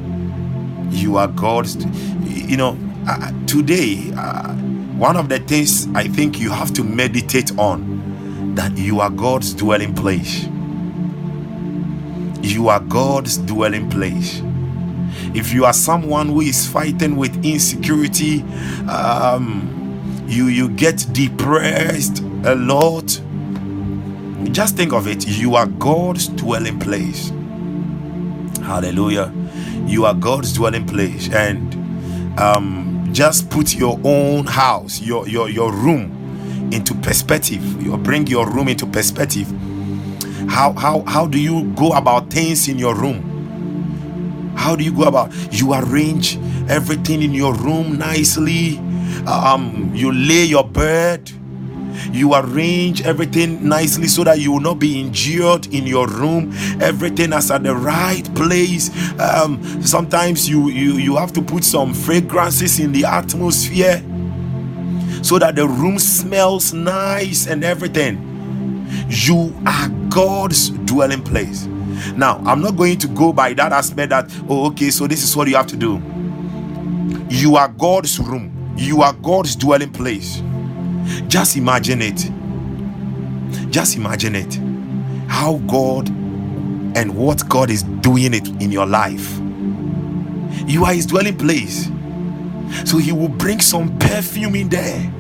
[0.90, 1.78] You are God's.
[2.26, 4.54] You know, uh, today uh,
[4.98, 9.54] one of the things I think you have to meditate on that you are God's
[9.54, 10.46] dwelling place.
[12.42, 14.42] You are God's dwelling place.
[15.36, 18.42] If you are someone who is fighting with insecurity,
[18.90, 23.22] um, you you get depressed a lot
[24.58, 27.32] just think of it you are god's dwelling place.
[28.64, 29.32] Hallelujah.
[29.86, 31.32] You are god's dwelling place.
[31.32, 37.62] And um, just put your own house your your your room into perspective.
[37.84, 39.48] You bring your room into perspective.
[40.50, 44.56] How how how do you go about things in your room?
[44.58, 48.80] How do you go about you arrange everything in your room nicely?
[49.28, 51.32] Um you lay your bed
[52.12, 56.54] you arrange everything nicely so that you will not be injured in your room.
[56.82, 58.90] Everything is at the right place.
[59.20, 64.04] Um, sometimes you, you you have to put some fragrances in the atmosphere
[65.24, 68.24] so that the room smells nice and everything.
[69.10, 71.66] You are god's dwelling place.
[72.16, 75.36] Now i'm not going to go by that aspect that oh okay so this is
[75.36, 76.02] what you have to do.
[77.30, 78.54] You are god's room.
[78.78, 80.42] You are god's dwelling place
[81.28, 82.30] just imagine it.
[83.72, 84.60] Just imagine it.
[85.28, 89.40] How God and what God is doing it in your life.
[90.66, 91.90] You are his dwelling place.
[92.86, 95.14] So he will bring some perfume in there.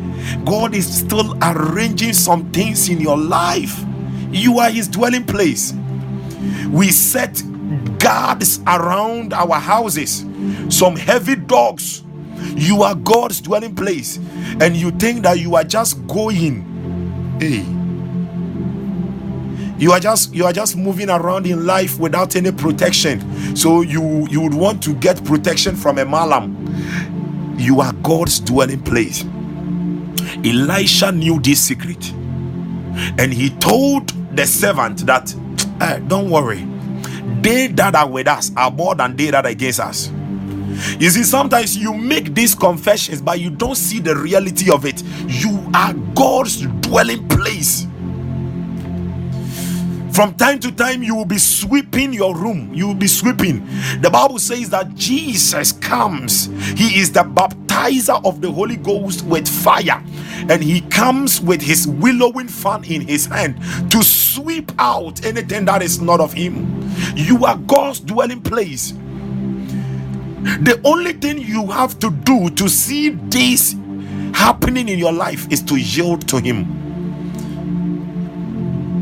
[0.45, 3.83] God is still arranging some things in your life.
[4.31, 5.73] You are his dwelling place.
[6.69, 7.41] We set
[7.99, 10.25] guards around our houses,
[10.69, 12.03] some heavy dogs
[12.55, 14.17] you are God's dwelling place,
[14.59, 16.63] and you think that you are just going.
[17.39, 17.65] Hey.
[19.79, 23.55] You are just you are just moving around in life without any protection.
[23.55, 26.55] So you you would want to get protection from a malam.
[27.59, 29.23] You are God's dwelling place.
[30.43, 32.11] Elisha knew this secret,
[33.19, 35.33] and he told the servant that,
[35.79, 36.65] eh, "Don't worry,
[37.41, 40.11] they that are with us are more than they that are against us."
[40.99, 45.03] You see, sometimes you make these confessions, but you don't see the reality of it.
[45.27, 47.87] You are God's dwelling place.
[50.11, 52.73] From time to time, you will be sweeping your room.
[52.73, 53.65] You will be sweeping.
[54.01, 59.47] The Bible says that Jesus comes, He is the baptizer of the Holy Ghost with
[59.47, 60.03] fire,
[60.49, 63.59] and He comes with His winnowing fan in His hand
[63.91, 66.91] to sweep out anything that is not of Him.
[67.15, 68.95] You are God's dwelling place.
[70.45, 73.75] The only thing you have to do to see this
[74.33, 76.89] happening in your life is to yield to Him.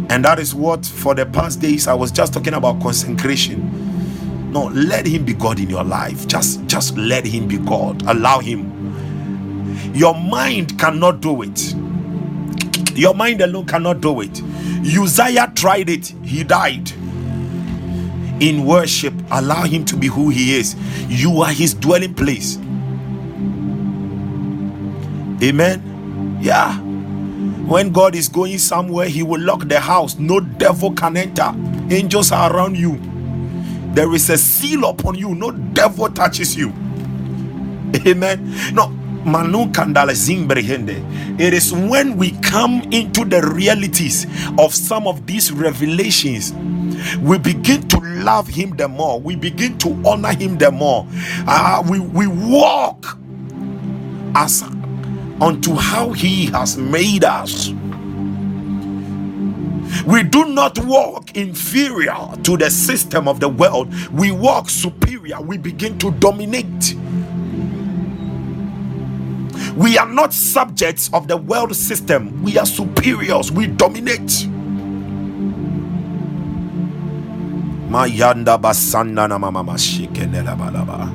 [0.09, 4.51] And that is what for the past days I was just talking about consecration.
[4.51, 6.27] No, let him be God in your life.
[6.27, 8.03] Just just let him be God.
[8.07, 8.89] Allow him.
[9.93, 11.75] Your mind cannot do it.
[12.95, 14.41] Your mind alone cannot do it.
[14.97, 16.91] Uzziah tried it, he died
[18.39, 20.75] in worship, allow Him to be who He is.
[21.07, 22.57] You are His dwelling place.
[25.43, 26.39] Amen.
[26.41, 26.77] Yeah.
[27.67, 30.17] When God is going somewhere, He will lock the house.
[30.17, 31.53] No devil can enter.
[31.89, 32.99] Angels are around you.
[33.93, 35.36] There is a seal upon you.
[35.36, 36.69] No devil touches you.
[38.05, 38.53] Amen.
[38.73, 38.91] No.
[41.39, 44.27] It is when we come into the realities
[44.59, 46.53] of some of these revelations
[47.21, 51.07] we begin to love him the more we begin to honor him the more.
[51.47, 53.17] Uh, we, we walk
[54.36, 54.63] as
[55.41, 57.69] unto how he has made us.
[60.05, 63.93] We do not walk inferior to the system of the world.
[64.11, 65.39] We walk superior.
[65.41, 66.95] We begin to dominate.
[69.76, 74.47] We are not subjects of the world system, we are superiors, we dominate.
[77.95, 81.09] Mayanda basanda na mama balaba.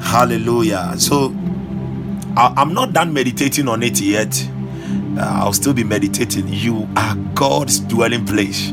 [0.00, 0.94] Hallelujah.
[0.96, 1.34] So
[2.34, 4.48] I- I'm not done meditating on it yet.
[5.18, 6.48] Uh, I'll still be meditating.
[6.48, 8.72] You are God's dwelling place.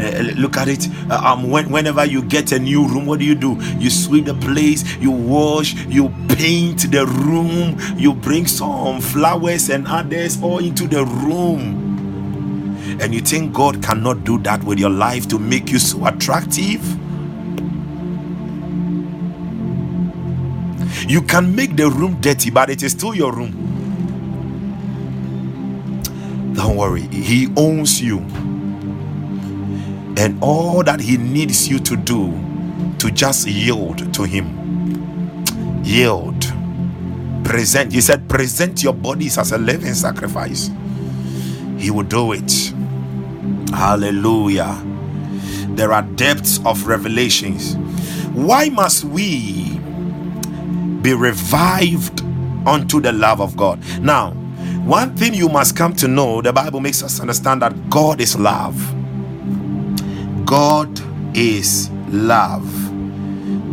[0.00, 0.88] Uh, look at it.
[1.10, 3.58] Uh, um, when, whenever you get a new room, what do you do?
[3.80, 9.88] You sweep the place, you wash, you paint the room, you bring some flowers and
[9.88, 11.87] others all into the room.
[13.00, 16.82] And you think God cannot do that with your life to make you so attractive?
[21.08, 23.76] You can make the room dirty, but it is still your room.
[26.54, 28.18] Don't worry, He owns you.
[30.16, 32.32] And all that He needs you to do
[32.98, 34.74] to just yield to Him.
[35.84, 36.52] Yield.
[37.44, 37.92] Present.
[37.92, 40.70] He said, present your bodies as a living sacrifice.
[41.78, 42.72] He will do it.
[43.70, 44.82] Hallelujah.
[45.70, 47.76] There are depths of revelations.
[48.34, 49.78] Why must we
[51.02, 52.22] be revived
[52.66, 53.80] unto the love of God?
[54.00, 54.32] Now,
[54.84, 58.38] one thing you must come to know the Bible makes us understand that God is
[58.38, 58.74] love.
[60.46, 61.00] God
[61.36, 62.64] is love.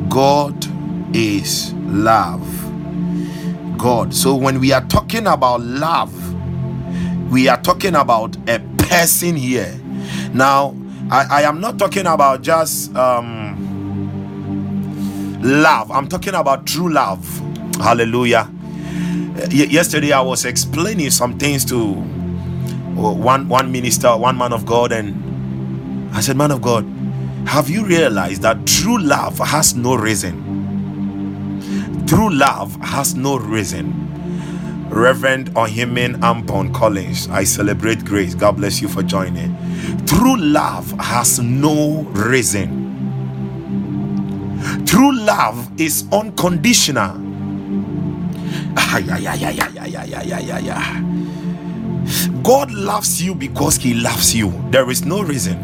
[0.09, 0.55] God
[1.15, 2.45] is love.
[3.77, 4.13] God.
[4.13, 6.13] So when we are talking about love,
[7.31, 9.79] we are talking about a person here.
[10.35, 10.75] Now,
[11.11, 13.75] I, I am not talking about just um,
[15.41, 17.23] love, I'm talking about true love.
[17.77, 18.51] Hallelujah.
[19.35, 21.93] Y- yesterday, I was explaining some things to
[22.95, 25.35] one one minister, one man of God, and
[26.13, 26.85] I said, Man of God,
[27.47, 30.61] have you realized that true love has no reason?
[32.07, 34.15] True love has no reason.
[34.89, 38.35] Reverend Ohimin Ampon Collins, I celebrate grace.
[38.35, 39.55] God bless you for joining.
[40.05, 42.83] True love has no reason.
[44.85, 47.15] True love is unconditional.
[52.43, 54.51] God loves you because He loves you.
[54.71, 55.57] There is no reason.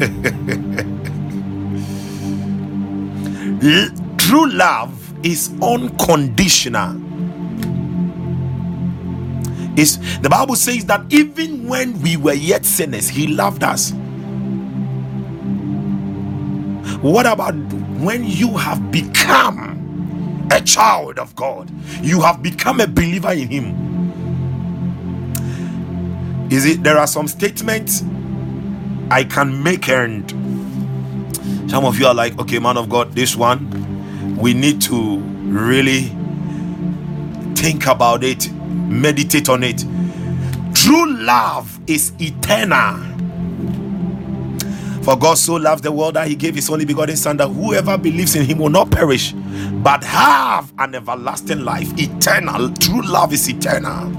[4.18, 7.09] True love is unconditional.
[9.76, 13.92] Is the Bible says that even when we were yet sinners, He loved us.
[17.02, 17.54] What about
[18.00, 21.70] when you have become a child of God?
[22.02, 23.94] You have become a believer in Him.
[26.50, 28.02] Is it there are some statements
[29.10, 30.28] I can make and
[31.70, 36.10] some of you are like, okay, man of God, this one we need to really
[37.54, 39.84] think about it, meditate on it.
[40.74, 43.06] True love is eternal.
[45.02, 47.96] For God so loved the world that he gave his only begotten Son, that whoever
[47.96, 51.90] believes in him will not perish, but have an everlasting life.
[51.98, 52.72] Eternal.
[52.74, 54.12] True love is eternal.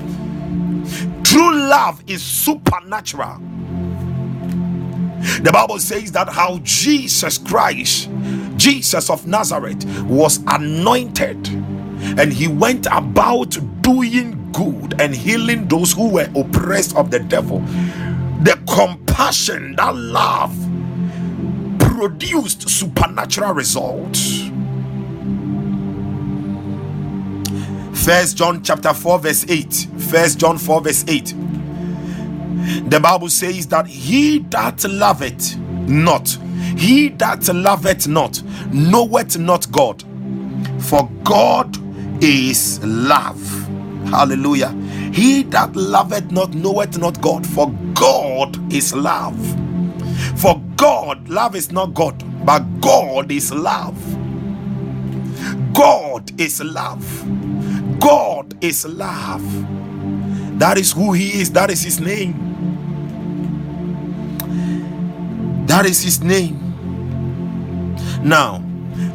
[1.23, 3.39] True love is supernatural.
[5.41, 8.09] The Bible says that how Jesus Christ,
[8.57, 11.47] Jesus of Nazareth, was anointed
[12.19, 17.59] and he went about doing good and healing those who were oppressed of the devil.
[18.43, 20.55] The compassion, that love
[21.79, 24.49] produced supernatural results.
[27.93, 29.87] First John chapter 4 verse 8.
[29.97, 31.35] First John 4 verse 8.
[32.89, 36.27] The Bible says that he that loveth not,
[36.77, 38.41] he that loveth not,
[38.71, 40.03] knoweth not God,
[40.79, 41.77] for God
[42.21, 43.39] is love.
[44.09, 44.69] Hallelujah.
[45.13, 49.37] He that loveth not knoweth not God, for God is love.
[50.39, 53.97] For God, love is not God, but God is love.
[55.73, 57.99] God is love.
[57.99, 59.43] God is love.
[60.59, 62.57] That is who He is, that is His name.
[65.67, 66.59] That is His name.
[68.23, 68.63] Now,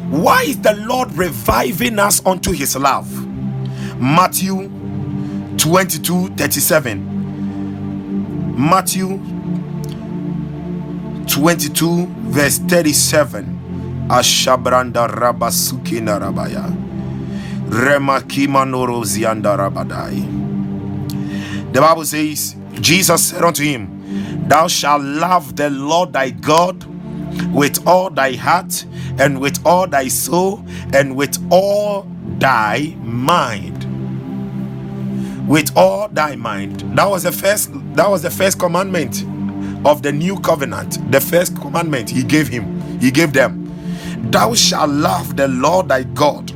[0.09, 3.07] why is the Lord reviving us unto His love?
[3.99, 4.69] Matthew
[5.57, 7.15] 22 37.
[8.57, 9.19] Matthew
[11.27, 13.45] 22 verse 37
[14.09, 16.63] ashabranda rabasukina rabaya
[17.69, 20.23] remakima norozianda rabadai
[21.73, 23.87] the bible says jesus said unto him
[24.47, 26.85] thou shalt love the lord thy god
[27.53, 28.85] with all thy heart
[29.19, 30.63] and with all thy soul
[30.93, 32.07] and with all
[32.39, 33.85] thy mind.
[35.47, 36.81] With all thy mind.
[36.97, 39.23] That was the first that was the first commandment
[39.85, 41.11] of the new covenant.
[41.11, 42.99] The first commandment he gave him.
[42.99, 43.67] He gave them
[44.31, 46.51] thou shalt love the lord thy god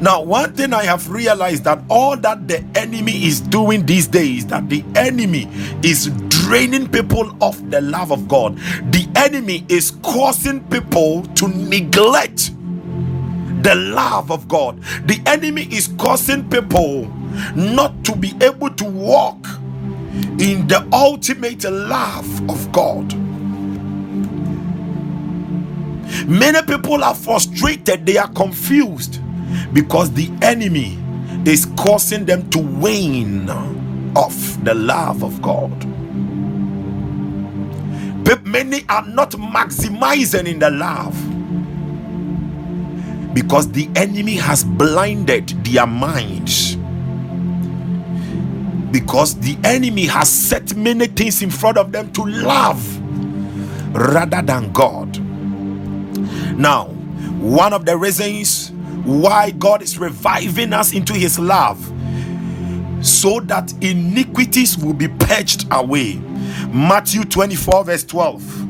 [0.00, 4.46] now one thing i have realized that all that the enemy is doing these days
[4.46, 5.48] that the enemy
[5.82, 6.10] is
[6.50, 8.56] draining people of the love of god.
[8.92, 12.50] The enemy is causing people to neglect
[13.62, 14.82] the love of god.
[15.06, 17.06] The enemy is causing people
[17.54, 19.46] not to be able to walk
[20.40, 23.14] in the ultimate love of god.
[26.26, 29.20] Many people are frustrated, they are confused
[29.72, 30.98] because the enemy
[31.44, 33.48] is causing them to wane
[34.16, 35.70] off the love of God.
[38.24, 41.16] But many are not maximizing in the love
[43.34, 46.76] because the enemy has blinded their minds.
[48.90, 53.00] Because the enemy has set many things in front of them to love
[53.94, 55.18] rather than God.
[56.58, 56.86] Now,
[57.40, 58.72] one of the reasons
[59.04, 61.92] why God is reviving us into his love
[63.02, 66.16] so that iniquities will be purged away.
[66.72, 68.60] Matthew 24, verse 12.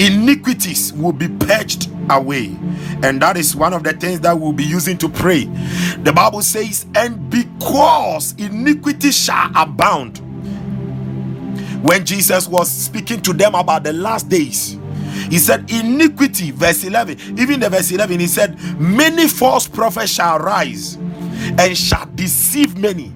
[0.00, 2.56] Iniquities will be purged away,
[3.02, 5.44] and that is one of the things that we'll be using to pray.
[6.02, 10.18] The Bible says, And because iniquity shall abound,
[11.84, 14.76] when Jesus was speaking to them about the last days,
[15.32, 17.38] he said, Iniquity, verse 11.
[17.38, 23.10] Even the verse 11, he said, Many false prophets shall rise and shall deceive many.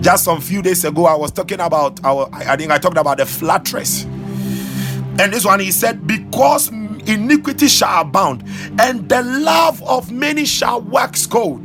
[0.00, 3.18] Just some few days ago, I was talking about our, I think I talked about
[3.18, 4.04] the flatterers.
[4.04, 8.44] And this one, he said, Because iniquity shall abound,
[8.78, 11.64] and the love of many shall wax cold.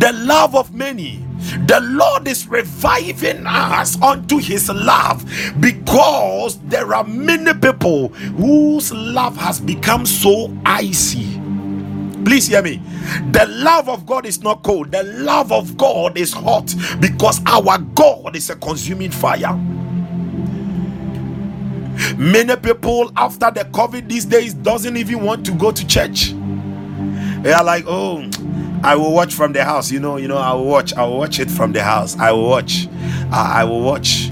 [0.00, 1.24] The love of many
[1.66, 5.24] the Lord is reviving us unto His love
[5.60, 11.40] because there are many people whose love has become so icy.
[12.24, 12.82] Please hear me.
[13.30, 17.78] The love of God is not cold, the love of God is hot because our
[17.78, 19.56] God is a consuming fire.
[22.18, 26.32] Many people after the COVID these days doesn't even want to go to church.
[27.42, 28.28] They are like, oh,
[28.86, 29.90] I will watch from the house.
[29.90, 30.94] You know, you know, I will watch.
[30.94, 32.16] I will watch it from the house.
[32.18, 32.86] I will watch.
[33.32, 34.28] Uh, I will watch.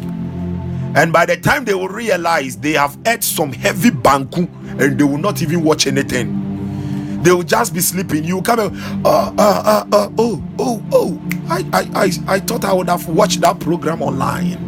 [0.95, 4.49] And by the time they will realize they have ate some heavy banku
[4.81, 7.21] and they will not even watch anything.
[7.25, 8.23] They will just be sleeping.
[8.23, 11.21] You come and uh, uh, uh, uh, oh, oh, oh.
[11.49, 14.59] I, I, I, I thought I would have watched that program online.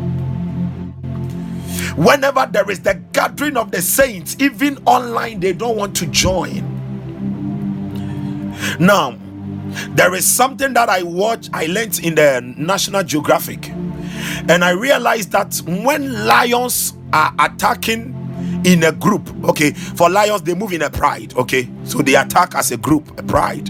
[1.94, 6.72] Whenever there is the gathering of the saints, even online, they don't want to join.
[8.80, 9.16] Now,
[9.90, 13.68] there is something that I watch, I learned in the National Geographic,
[14.48, 18.14] and I realized that when lions are attacking
[18.64, 22.54] in a group, okay, for lions they move in a pride, okay, so they attack
[22.54, 23.68] as a group, a pride.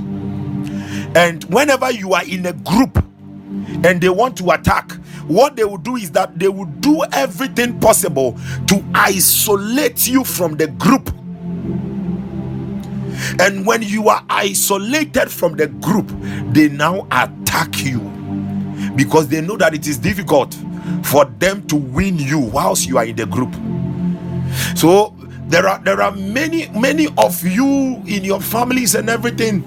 [1.17, 2.99] And whenever you are in a group
[3.85, 4.93] and they want to attack,
[5.27, 8.39] what they will do is that they will do everything possible
[8.69, 11.11] to isolate you from the group
[13.41, 16.11] and when you are isolated from the group,
[16.53, 18.01] they now attack you
[18.97, 20.57] because they know that it is difficult
[21.05, 23.55] for them to win you whilst you are in the group.
[24.77, 25.15] So
[25.49, 29.63] there are there are many many of you in your families and everything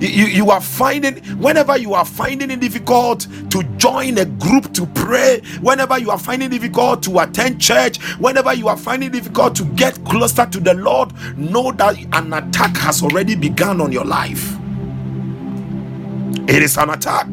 [0.00, 4.86] you, you are finding whenever you are finding it difficult to join a group to
[4.88, 9.12] pray whenever you are finding it difficult to attend church whenever you are finding it
[9.12, 13.92] difficult to get closer to the lord know that an attack has already begun on
[13.92, 14.56] your life.
[16.48, 17.26] It is an attack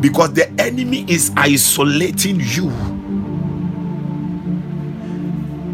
[0.00, 2.70] because the enemy is isolating you.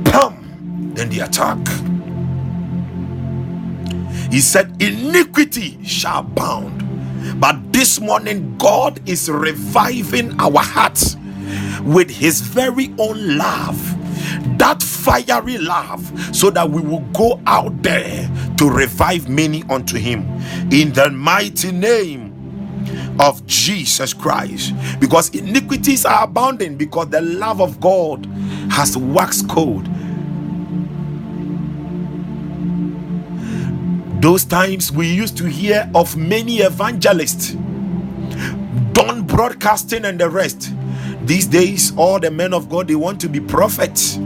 [0.06, 1.58] Come in the attack
[4.30, 7.40] he said, Iniquity shall bound.
[7.40, 11.16] But this morning, God is reviving our hearts
[11.82, 13.78] with His very own love,
[14.58, 20.22] that fiery love, so that we will go out there to revive many unto Him
[20.70, 22.30] in the mighty name
[23.20, 24.74] of Jesus Christ.
[25.00, 28.26] Because iniquities are abounding, because the love of God
[28.70, 29.88] has waxed cold
[34.20, 37.52] Those times we used to hear of many evangelists,
[38.92, 40.72] dawn broadcasting and the rest.
[41.22, 44.18] These days, all the men of God they want to be prophets.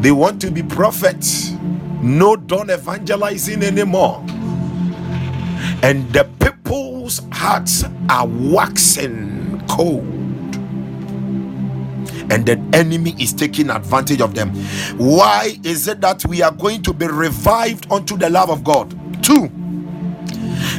[0.00, 1.52] They want to be prophets.
[2.02, 4.24] No dawn evangelizing anymore.
[5.82, 10.06] And the people's hearts are waxing cold.
[12.30, 14.54] And the enemy is taking advantage of them.
[14.96, 19.01] Why is it that we are going to be revived unto the love of God?
[19.22, 19.48] Two,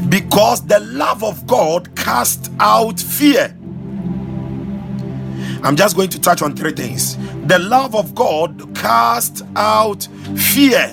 [0.09, 3.55] because the love of God casts out fear.
[5.63, 7.17] I'm just going to touch on three things.
[7.47, 10.89] The love of God casts out fear.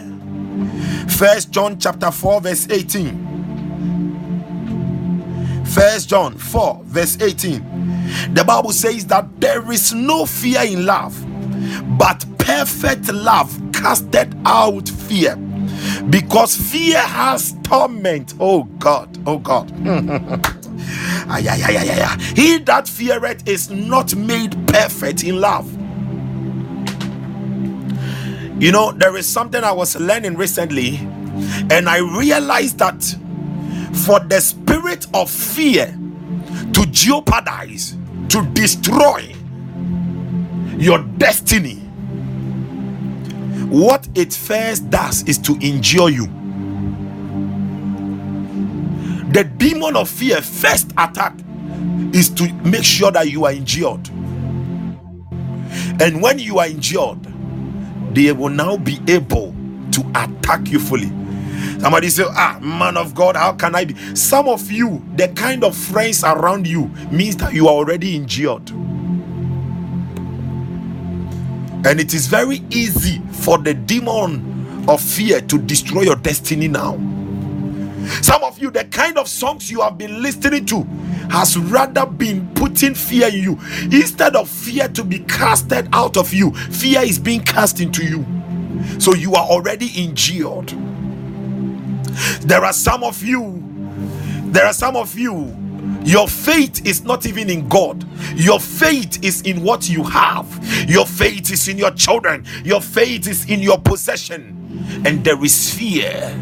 [1.09, 3.41] First John chapter 4, verse 18.
[5.65, 8.35] First John 4, verse 18.
[8.35, 11.21] The Bible says that there is no fear in love,
[11.99, 15.37] but perfect love casted out fear.
[16.09, 18.35] Because fear has torment.
[18.41, 19.71] Oh God, oh God.
[21.29, 22.19] Ay, ay, ay, ay, ay.
[22.37, 25.71] He that feareth is not made perfect in love.
[28.61, 30.97] You know, there is something I was learning recently,
[31.71, 33.03] and I realized that
[34.07, 35.97] for the spirit of fear
[36.73, 37.97] to jeopardize,
[38.31, 39.35] to destroy
[40.79, 41.83] your destiny,
[43.71, 46.27] what it first does is to injure you.
[49.33, 51.35] The demon of fear first attack
[52.13, 54.09] is to make sure that you are injured.
[56.01, 57.27] And when you are injured
[58.13, 59.55] they will now be able
[59.93, 61.09] to attack you fully.
[61.79, 63.95] Somebody say ah man of god how can i be?
[64.17, 68.69] Some of you the kind of friends around you means that you are already injured
[71.85, 76.99] and it is very easy for the demon of fear to destroy your destiny now
[78.23, 80.83] some of you, the kind of songs you have been listening to
[81.31, 83.59] has rather been putting fear in you.
[83.85, 88.25] Instead of fear to be casted out of you, fear is being cast into you.
[88.99, 90.75] So you are already injured.
[92.43, 93.63] There are some of you,
[94.47, 95.57] there are some of you,
[96.03, 98.05] your faith is not even in God.
[98.35, 100.47] Your faith is in what you have.
[100.89, 102.45] Your faith is in your children.
[102.65, 104.57] Your faith is in your possession.
[105.05, 106.37] And there is fear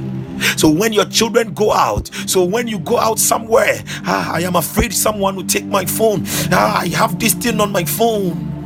[0.56, 4.56] so when your children go out, so when you go out somewhere, ah, I am
[4.56, 6.22] afraid someone will take my phone.
[6.52, 8.62] Ah, I have this thing on my phone.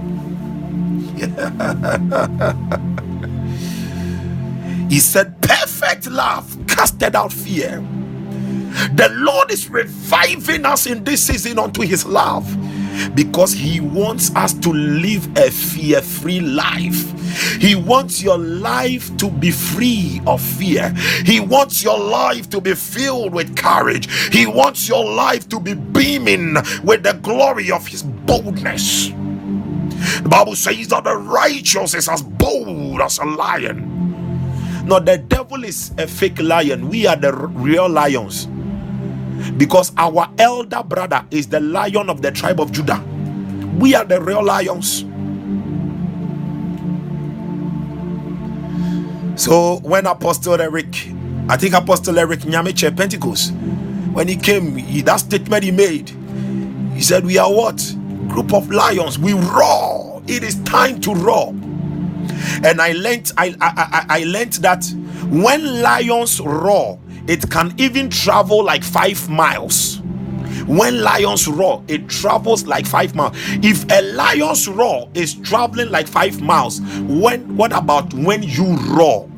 [4.90, 7.84] he said, Perfect love casted out fear.
[8.94, 12.46] The Lord is reviving us in this season unto his love
[13.14, 17.10] because he wants us to live a fear free life.
[17.60, 20.90] He wants your life to be free of fear.
[21.24, 24.08] He wants your life to be filled with courage.
[24.30, 26.54] He wants your life to be beaming
[26.84, 29.08] with the glory of his boldness.
[30.22, 33.88] The Bible says that the righteous is as bold as a lion.
[34.86, 36.88] Now, the devil is a fake lion.
[36.88, 38.48] We are the real lions
[39.58, 43.04] because our elder brother is the lion of the tribe of Judah.
[43.78, 45.04] We are the real lions.
[49.36, 51.08] So when Apostle Eric,
[51.48, 53.52] I think Apostle Eric Nyamekye Pentecost,
[54.12, 56.10] when he came, he, that statement he made,
[56.94, 57.78] he said, We are what?
[58.28, 59.18] Group of lions.
[59.18, 60.22] We roar.
[60.28, 61.54] It is time to roar.
[62.64, 64.84] And I learned, I, I, I, I learned that
[65.30, 70.00] when lions roar, it can even travel like five miles.
[70.66, 73.36] When lions roar it travels like five miles.
[73.62, 79.28] If a lion's roar is traveling like five miles when what about when you roar?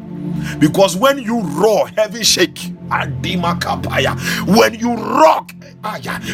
[0.59, 2.57] Because when you roar heaven shake
[2.91, 4.17] adima kapaya.
[4.57, 5.53] When you rock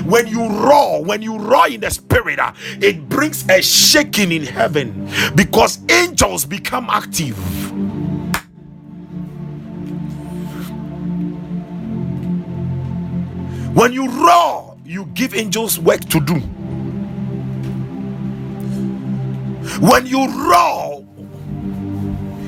[0.05, 4.45] when you roar when you roar in the spirit uh, it brings a shaking in
[4.45, 7.37] heaven because angels become active
[13.75, 16.41] When you roar, you give angels work to do.
[19.81, 21.07] When you roar,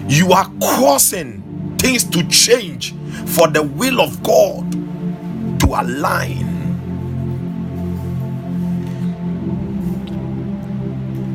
[0.09, 2.95] you are causing things to change
[3.27, 4.71] for the will of God
[5.61, 6.49] to align.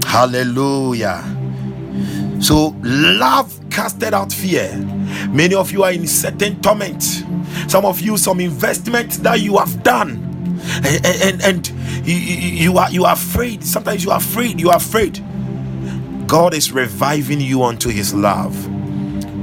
[0.05, 1.23] Hallelujah.
[2.39, 4.75] So, love casted out fear.
[5.29, 7.03] Many of you are in certain torment.
[7.67, 10.17] Some of you, some investment that you have done,
[10.83, 11.67] and, and, and
[12.07, 13.63] you, you are you are afraid.
[13.63, 14.59] Sometimes you are afraid.
[14.59, 15.23] You are afraid.
[16.25, 18.65] God is reviving you unto His love,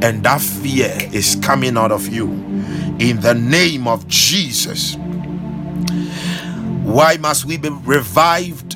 [0.03, 2.27] and that fear is coming out of you
[2.99, 4.97] in the name of Jesus.
[6.83, 8.75] Why must we be revived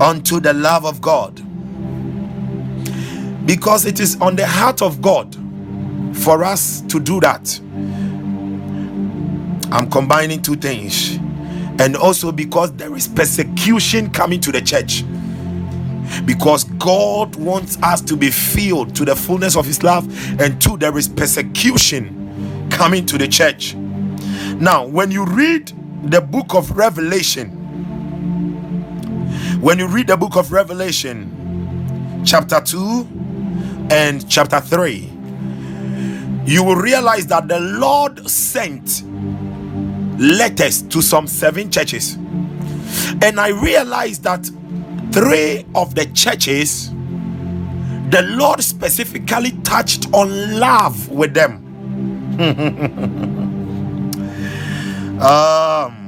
[0.00, 1.49] unto the love of God?
[3.46, 5.36] Because it is on the heart of God
[6.12, 7.58] for us to do that.
[9.72, 11.16] I'm combining two things,
[11.80, 15.04] and also because there is persecution coming to the church.
[16.26, 20.06] Because God wants us to be filled to the fullness of His love,
[20.40, 23.74] and two, there is persecution coming to the church.
[23.74, 25.72] Now, when you read
[26.10, 27.50] the book of Revelation,
[29.60, 33.29] when you read the book of Revelation, chapter 2
[33.90, 35.10] and chapter 3,
[36.46, 39.04] you will realize that the Lord sent
[40.18, 42.16] letters to some seven churches.
[43.22, 44.44] And I realized that
[45.12, 46.90] three of the churches,
[48.10, 51.82] the Lord specifically touched on love with them.
[55.20, 55.98] um.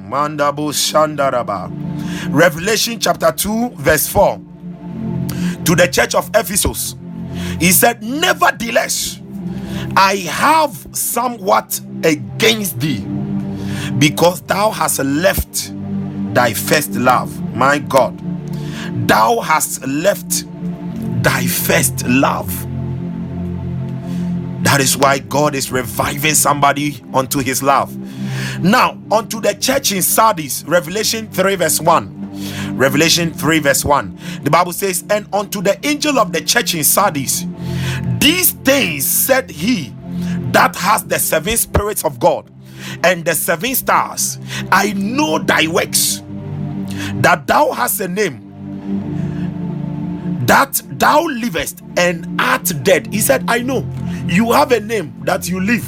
[2.30, 4.40] Revelation chapter 2, verse 4.
[5.64, 6.94] To the church of Ephesus,
[7.62, 9.20] he said, Nevertheless,
[9.96, 13.06] I have somewhat against thee,
[14.00, 15.72] because thou hast left
[16.34, 17.30] thy first love.
[17.54, 18.20] My God,
[19.06, 20.44] thou hast left
[21.22, 22.48] thy first love.
[24.64, 27.96] That is why God is reviving somebody unto his love.
[28.60, 32.76] Now, unto the church in Sardis, Revelation 3, verse 1.
[32.76, 34.18] Revelation 3, verse 1.
[34.42, 37.44] The Bible says, And unto the angel of the church in Sardis,
[38.22, 39.92] these things said he
[40.52, 42.48] that has the seven spirits of God
[43.02, 44.38] and the seven stars.
[44.70, 46.22] I know thy works,
[47.14, 48.64] that thou hast a name,
[50.46, 53.12] that thou livest and art dead.
[53.12, 53.86] He said, I know
[54.26, 55.86] you have a name that you live.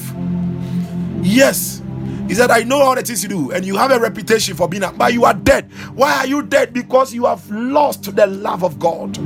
[1.23, 1.83] Yes.
[2.27, 4.69] He said, I know all the things you do, and you have a reputation for
[4.69, 5.71] being, a, but you are dead.
[5.95, 6.73] Why are you dead?
[6.73, 9.17] Because you have lost the love of God.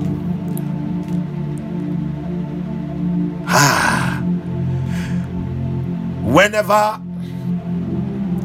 [3.49, 4.23] Ah.
[6.23, 7.01] Whenever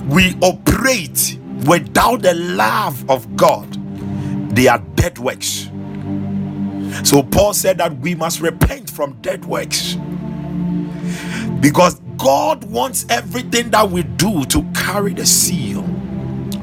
[0.08, 3.68] we operate without the love of God,
[4.56, 5.70] they are dead works.
[7.04, 9.98] So Paul said that we must repent from dead works
[11.60, 15.84] because God wants everything that we do to carry the seal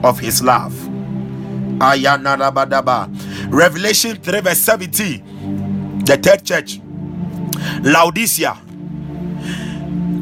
[0.04, 0.74] of His love.
[3.50, 6.80] Revelation 3, verse 17, the third church,
[7.82, 8.58] Laodicea.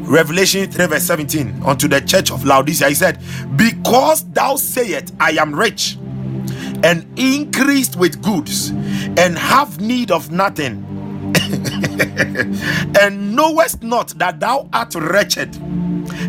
[0.09, 3.19] Revelation 3, verse 17, unto the church of Laodicea, he said,
[3.55, 5.97] Because thou sayest, I am rich
[6.83, 10.83] and increased with goods, and have need of nothing,
[12.99, 15.55] and knowest not that thou art wretched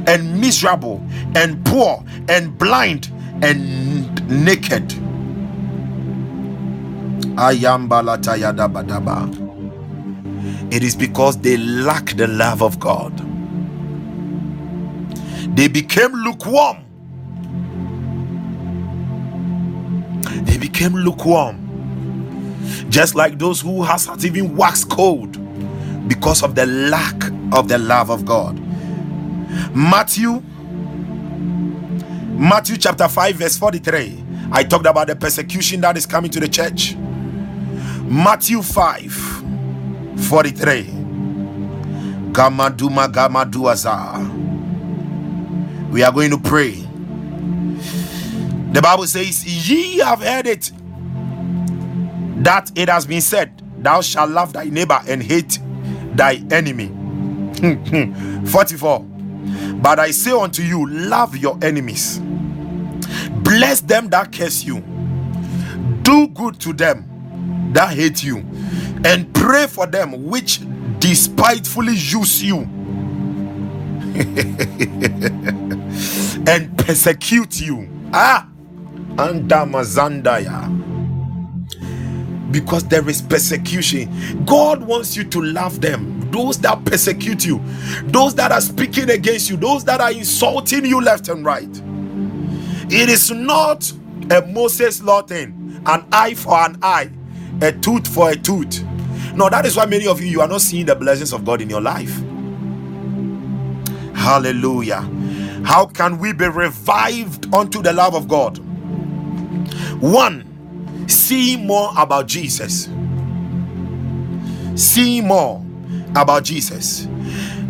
[0.07, 1.05] and miserable
[1.35, 3.11] and poor and blind
[3.43, 4.93] and naked.
[10.71, 13.13] It is because they lack the love of God.
[15.57, 16.85] They became lukewarm.
[20.33, 21.83] They became lukewarm.
[22.91, 25.39] Just like those who has not even waxed cold
[26.09, 28.61] because of the lack of the love of God.
[29.75, 30.43] Matthew
[32.29, 34.25] Matthew chapter 5 verse 43.
[34.53, 36.97] I talked about the persecution that is coming to the church.
[38.03, 39.45] Matthew 5
[40.29, 40.85] 43.
[42.33, 44.49] Gamaduma Gamaduaza.
[45.91, 46.73] We are going to pray.
[48.73, 50.71] The Bible says, Ye have heard it
[52.45, 55.59] that it has been said, Thou shalt love thy neighbor and hate
[56.15, 56.89] thy enemy.
[58.51, 59.01] 44.
[59.83, 62.21] But I say unto you, love your enemies,
[63.43, 64.81] bless them that curse you,
[66.03, 68.39] do good to them that hate you,
[69.05, 70.61] and pray for them which
[71.01, 72.61] despitefully use you
[76.47, 77.89] and persecute you.
[78.13, 78.49] Ah,
[79.07, 80.71] Andamazandaya
[82.53, 84.45] because there is persecution.
[84.47, 86.29] God wants you to love them.
[86.31, 87.61] Those that persecute you,
[88.05, 91.69] those that are speaking against you, those that are insulting you left and right.
[92.91, 93.93] It is not
[94.31, 97.11] a Moses law thing, an eye for an eye,
[97.63, 98.85] a tooth for a tooth.
[99.35, 101.61] No, that is why many of you you are not seeing the blessings of God
[101.61, 102.23] in your life.
[104.15, 105.03] Hallelujah.
[105.65, 108.59] How can we be revived unto the love of God?
[110.01, 112.89] One, see more about Jesus.
[114.77, 115.65] See more
[116.17, 117.07] about Jesus.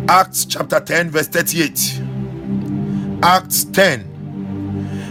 [0.07, 2.01] Acts chapter 10, verse 38.
[3.23, 4.25] Acts 10,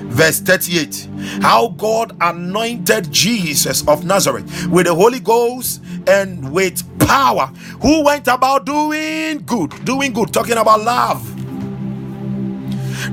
[0.09, 1.09] verse 38.
[1.43, 7.47] How God anointed Jesus of Nazareth with the Holy Ghost and with power,
[7.83, 11.27] who went about doing good, doing good, talking about love.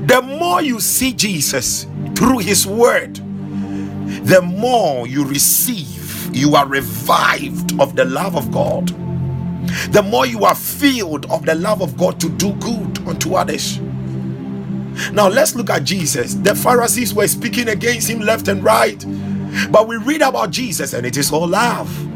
[0.08, 1.86] The more you see Jesus
[2.16, 3.20] through his word,
[4.12, 8.88] the more you receive, you are revived of the love of God.
[9.92, 13.80] The more you are filled of the love of God to do good unto others.
[15.12, 16.34] Now let's look at Jesus.
[16.34, 19.04] The Pharisees were speaking against him left and right,
[19.70, 22.07] but we read about Jesus and it is all love.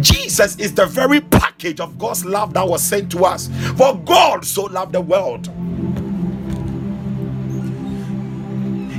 [0.00, 3.48] Jesus is the very package of God's love that was sent to us.
[3.76, 5.50] For God so loved the world.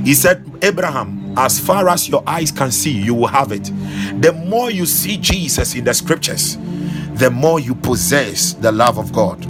[0.04, 3.64] He said, Abraham, as far as your eyes can see, you will have it.
[4.20, 6.56] The more you see Jesus in the scriptures,
[7.14, 9.40] the more you possess the love of God.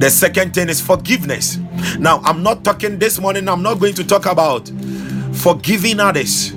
[0.00, 1.58] The second thing is forgiveness.
[1.98, 4.70] Now, I'm not talking this morning, I'm not going to talk about
[5.32, 6.52] forgiving others,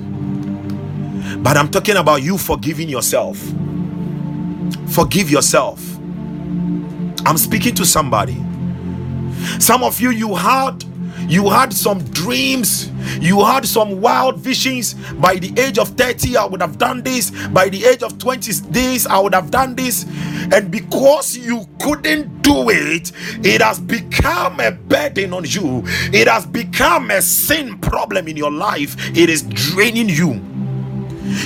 [1.48, 3.38] but I'm talking about you forgiving yourself.
[4.90, 5.80] Forgive yourself.
[7.24, 8.36] I'm speaking to somebody.
[9.58, 10.84] Some of you, you had
[11.26, 12.90] you had some dreams
[13.20, 17.30] you had some wild visions by the age of 30 i would have done this
[17.48, 20.04] by the age of 20 days i would have done this
[20.54, 23.12] and because you couldn't do it
[23.44, 25.82] it has become a burden on you
[26.14, 30.40] it has become a sin problem in your life it is draining you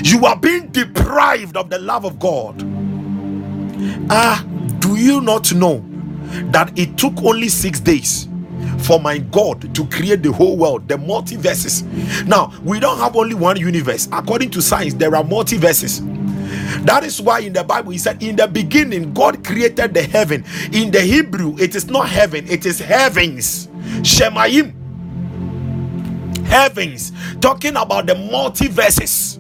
[0.05, 2.63] you are being deprived of the love of god
[4.11, 4.45] ah
[4.81, 5.85] do you not know
[6.53, 8.29] that it took only six days
[8.79, 11.85] for my God to create the whole world, the multiverses.
[12.27, 14.09] Now, we don't have only one universe.
[14.13, 16.01] According to science, there are multiverses.
[16.85, 20.45] That is why in the Bible he said, In the beginning, God created the heaven.
[20.73, 23.69] In the Hebrew, it is not heaven, it is heavens.
[24.03, 24.75] Shemayim.
[26.47, 27.13] Heavens.
[27.41, 29.39] Talking about the multiverses.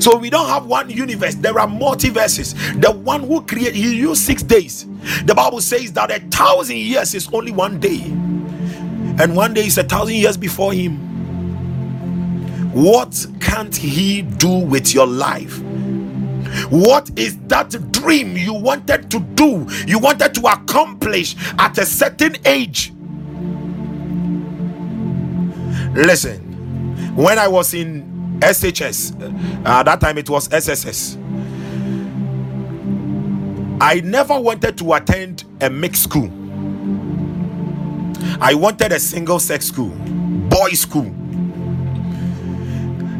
[0.00, 2.54] So we don't have one universe, there are multiverses.
[2.80, 4.86] The one who created, he used six days.
[5.24, 9.78] The Bible says that a thousand years is only one day, and one day is
[9.78, 10.96] a thousand years before him.
[12.72, 15.60] What can't he do with your life?
[16.70, 22.36] What is that dream you wanted to do, you wanted to accomplish at a certain
[22.44, 22.92] age?
[25.94, 29.14] Listen, when I was in SHS.
[29.66, 31.16] Uh, that time it was SSS.
[33.80, 36.30] I never wanted to attend a mixed school.
[38.40, 39.90] I wanted a single sex school,
[40.48, 41.06] boys' school.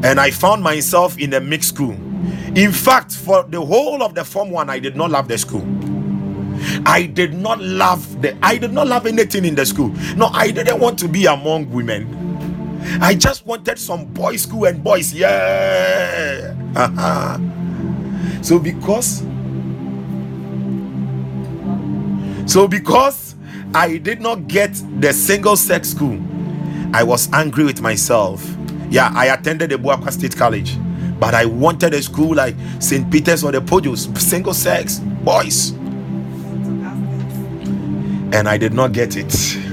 [0.05, 1.93] And I found myself in a mixed school.
[2.57, 5.63] In fact, for the whole of the Form 1, I did not love the school.
[6.87, 9.89] I did not love the I did not love anything in the school.
[10.17, 12.18] No, I didn't want to be among women.
[13.01, 15.13] I just wanted some boys' school and boys.
[15.13, 16.55] Yeah.
[18.41, 19.19] So because
[22.47, 23.35] so because
[23.75, 26.19] I did not get the single sex school,
[26.95, 28.43] I was angry with myself.
[28.91, 30.77] Yeah, I attended the Buakwa State College,
[31.21, 33.11] but I wanted a school like St.
[33.11, 35.73] Peter's or the Pojos, single sex boys.
[38.33, 39.68] And I did not get it.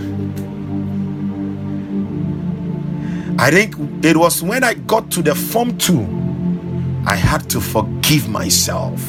[3.38, 3.76] I think
[4.06, 9.02] it was when I got to the Form 2, I had to forgive myself.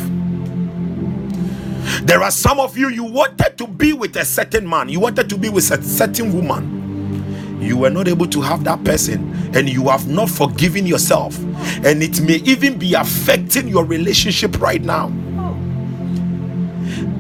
[2.03, 5.29] There are some of you, you wanted to be with a certain man, you wanted
[5.31, 7.61] to be with a certain woman.
[7.61, 11.39] You were not able to have that person, and you have not forgiven yourself,
[11.85, 15.09] and it may even be affecting your relationship right now.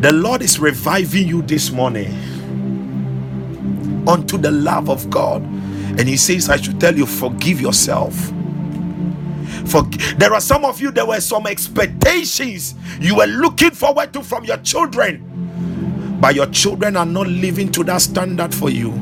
[0.00, 2.08] The Lord is reviving you this morning
[4.08, 5.42] unto the love of God
[5.98, 8.14] and he says, I should tell you, forgive yourself.
[9.66, 9.82] For
[10.18, 14.44] there are some of you, there were some expectations you were looking forward to from
[14.44, 15.42] your children,
[16.20, 18.94] but your children are not living to that standard for you.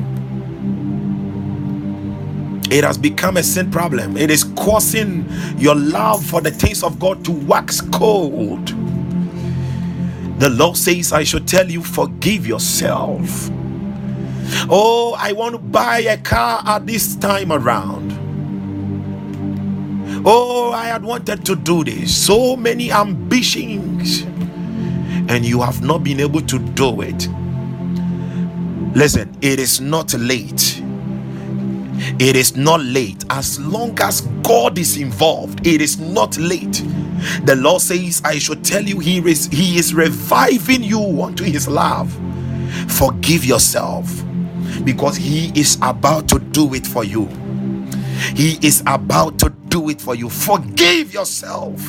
[2.71, 4.17] It has become a sin problem.
[4.17, 8.73] It is causing your love for the things of God to wax cold.
[10.39, 13.49] The Lord says, I should tell you, forgive yourself.
[14.69, 18.35] Oh, I want to buy a car at this time around.
[20.25, 22.15] Oh, I had wanted to do this.
[22.15, 24.23] So many ambitions,
[25.29, 27.27] and you have not been able to do it.
[28.95, 30.81] Listen, it is not late.
[32.19, 33.25] It is not late.
[33.29, 36.83] As long as God is involved, it is not late.
[37.45, 41.67] The Lord says, I should tell you, He is He is reviving you unto His
[41.67, 42.15] love.
[42.89, 44.23] Forgive yourself
[44.83, 47.25] because He is about to do it for you.
[48.35, 50.29] He is about to do it for you.
[50.29, 51.79] Forgive yourself.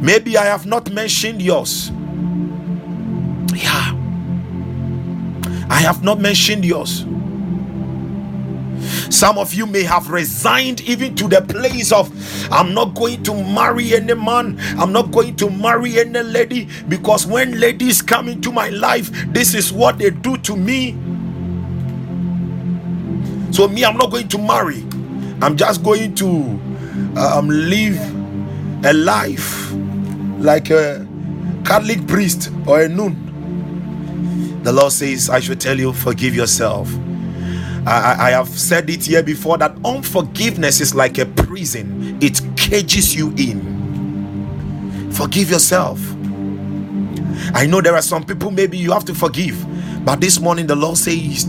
[0.00, 1.90] Maybe I have not mentioned yours.
[3.54, 3.94] Yeah.
[5.68, 7.04] I have not mentioned yours.
[9.10, 12.10] Some of you may have resigned even to the place of
[12.52, 17.26] I'm not going to marry any man, I'm not going to marry any lady because
[17.26, 20.92] when ladies come into my life, this is what they do to me.
[23.52, 24.82] So, me, I'm not going to marry,
[25.40, 26.26] I'm just going to
[27.16, 27.98] um, live
[28.84, 29.72] a life
[30.38, 31.06] like a
[31.64, 33.22] Catholic priest or a nun.
[34.62, 36.88] The Lord says, I should tell you, forgive yourself.
[37.86, 43.14] I, I, have said it here before that unforgiveness is like a prison, it cages
[43.14, 45.10] you in.
[45.12, 46.00] Forgive yourself.
[47.54, 49.64] I know there are some people maybe you have to forgive,
[50.04, 51.46] but this morning the Lord says,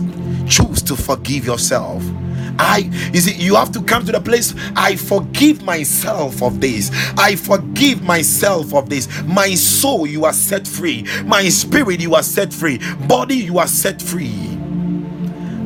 [0.48, 2.04] choose to forgive yourself.
[2.60, 6.90] I is it you have to come to the place I forgive myself of this.
[7.16, 9.08] I forgive myself of this.
[9.24, 11.04] My soul, you are set free.
[11.24, 12.80] My spirit, you are set free.
[13.06, 14.57] Body, you are set free.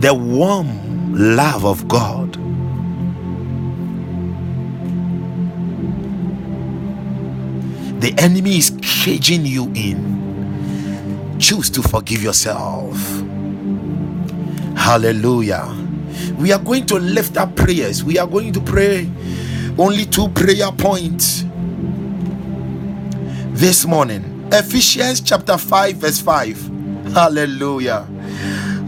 [0.00, 2.34] the warm love of God.
[8.00, 11.36] The enemy is caging you in.
[11.40, 12.96] Choose to forgive yourself.
[14.76, 15.66] Hallelujah.
[16.38, 18.04] We are going to lift up prayers.
[18.04, 19.10] We are going to pray
[19.76, 21.44] only two prayer points
[23.50, 24.48] this morning.
[24.52, 27.12] Ephesians chapter 5, verse 5.
[27.14, 28.06] Hallelujah.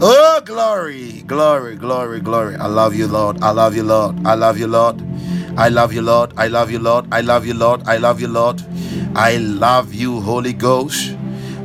[0.01, 2.55] Oh, glory, glory, glory, glory.
[2.55, 3.43] I love you, Lord.
[3.43, 4.25] I love you, Lord.
[4.27, 5.03] I love you, Lord.
[5.57, 6.33] I love you, Lord.
[6.37, 7.07] I love you, Lord.
[7.13, 7.83] I love you, Lord.
[7.87, 8.63] I love you, Lord.
[9.15, 11.11] I love you, Holy Ghost.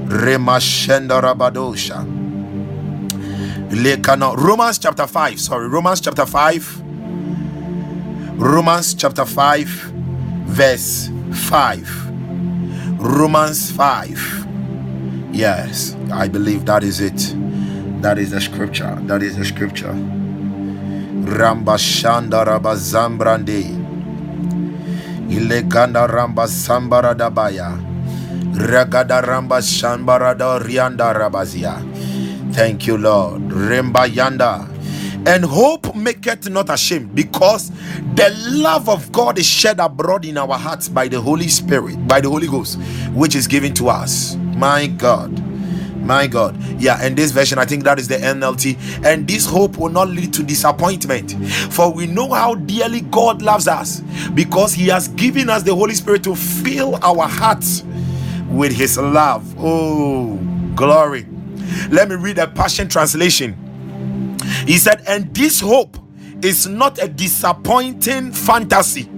[0.07, 2.05] Remashenda Rabadosha.
[4.37, 5.41] Romans chapter 5.
[5.41, 6.83] Sorry, Romans chapter 5.
[8.39, 9.69] Romans chapter 5,
[10.47, 12.27] verse 5.
[13.01, 14.47] Romans 5.
[15.33, 17.37] Yes, I believe that is it.
[18.03, 18.97] That is the scripture.
[19.03, 19.95] That is the scripture.
[21.11, 23.97] Ramba Shanda Ramba Zambrande.
[25.31, 27.79] Ileganda Ramba Sambara Dabaya.
[28.43, 31.81] Ragada Ramba Shambarada Rianda Rabazia.
[32.55, 33.43] Thank you, Lord.
[33.51, 34.69] Remba Yanda.
[35.27, 37.71] And hope maketh not ashamed, because
[38.15, 42.21] the love of God is shed abroad in our hearts by the Holy Spirit, by
[42.21, 42.79] the Holy Ghost,
[43.15, 44.37] which is given to us.
[44.57, 45.33] My God.
[46.07, 46.57] My God.
[46.81, 49.05] Yeah, and this version, I think that is the NLT.
[49.05, 51.33] And this hope will not lead to disappointment.
[51.73, 54.01] For we know how dearly God loves us
[54.35, 57.83] because He has given us the Holy Spirit to fill our hearts
[58.49, 59.55] with His love.
[59.59, 60.37] Oh,
[60.77, 61.27] glory.
[61.91, 63.57] Let me read a Passion Translation.
[64.67, 65.99] He said, And this hope
[66.43, 69.09] is not a disappointing fantasy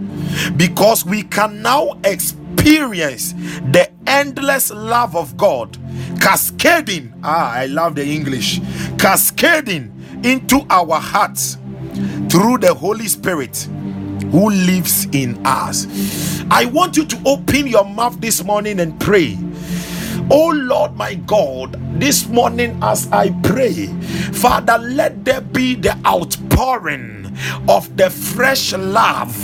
[0.56, 3.32] because we can now experience
[3.72, 5.76] the endless love of God
[6.20, 7.12] cascading.
[7.22, 8.60] Ah i love the english.
[8.98, 9.92] Cascading
[10.24, 11.58] into our hearts
[12.30, 13.68] through the holy spirit
[14.30, 15.86] who lives in us.
[16.50, 19.38] I want you to open your mouth this morning and pray.
[20.30, 23.86] Oh Lord, my God, this morning as I pray,
[24.32, 27.27] Father, let there be the outpouring
[27.68, 29.34] of the fresh love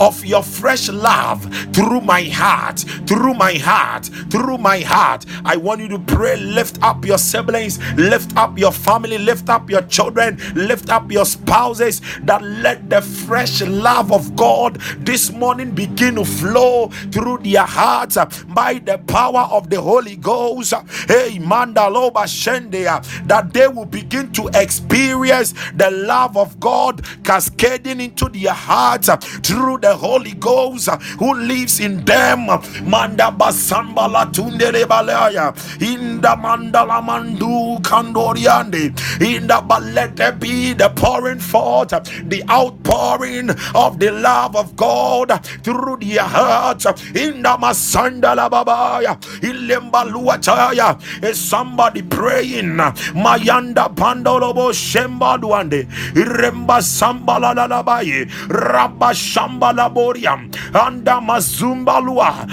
[0.00, 1.42] of your fresh love
[1.74, 5.24] through my heart, through my heart, through my heart.
[5.44, 9.70] I want you to pray, lift up your siblings, lift up your family, lift up
[9.70, 15.70] your children, lift up your spouses, that let the fresh love of God this morning
[15.72, 18.16] begin to flow through their hearts
[18.48, 20.72] by the power of the Holy Ghost.
[21.08, 27.04] Hey, Mandaloba Shendea, that they will begin to experience the love of God
[27.34, 32.46] cascading into their hearts uh, through the Holy Ghost uh, who lives in them.
[32.46, 35.50] Manda basambala tundere balaya.
[35.82, 38.94] In the mandala mandu kandoriande.
[39.20, 45.28] In the balete be the pouring forth, uh, the outpouring of the love of God
[45.64, 46.86] through their hearts.
[46.86, 49.18] In the masandala babaya.
[49.40, 51.24] Ilembaluataya.
[51.24, 52.76] Is somebody praying?
[52.76, 55.86] Mayanda pandolobo shemba duande.
[56.14, 62.46] Iremba sam Rambalalalabai, Rabashambalaboriam, Anda Mazumbalua,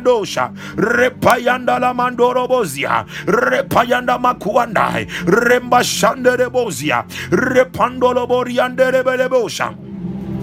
[0.00, 0.52] dosha.
[0.76, 9.89] Repayanda Lamandorobozia, Repayanda Makuandai, Rembashanderebozia, Repandoloborianderebelebosha.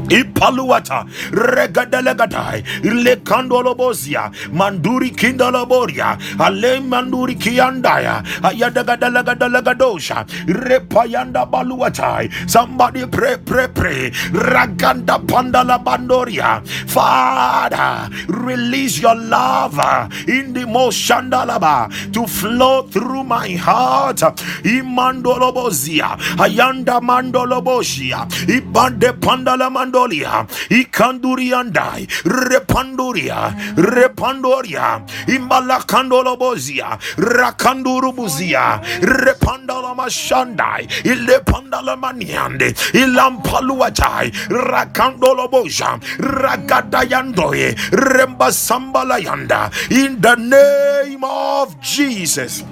[0.09, 14.09] Ipaluata regadelegatai lekandolobozia manduri kindoloboria ale manduri kiandaya ayadagadelegadelegadosha repayanda baluatai somebody pray pray pray
[14.31, 16.65] raganda pandala bandoria.
[16.87, 24.31] Father release your love uh, in the moshandalaba to flow through my heart uh,
[24.63, 35.01] imandolobozia ayanda mandoloboshia ibande pandala mando mandolia ikanduriandai repanduria repandoria.
[35.27, 36.97] Imbalakandolobozia.
[37.17, 45.99] Rakandurubuzia repandala mashandai ilepandala maniande ilampaluatai rakandoloboja.
[46.19, 49.71] Ragadayandoye rembasambalayanda.
[49.91, 52.63] In the name of Jesus.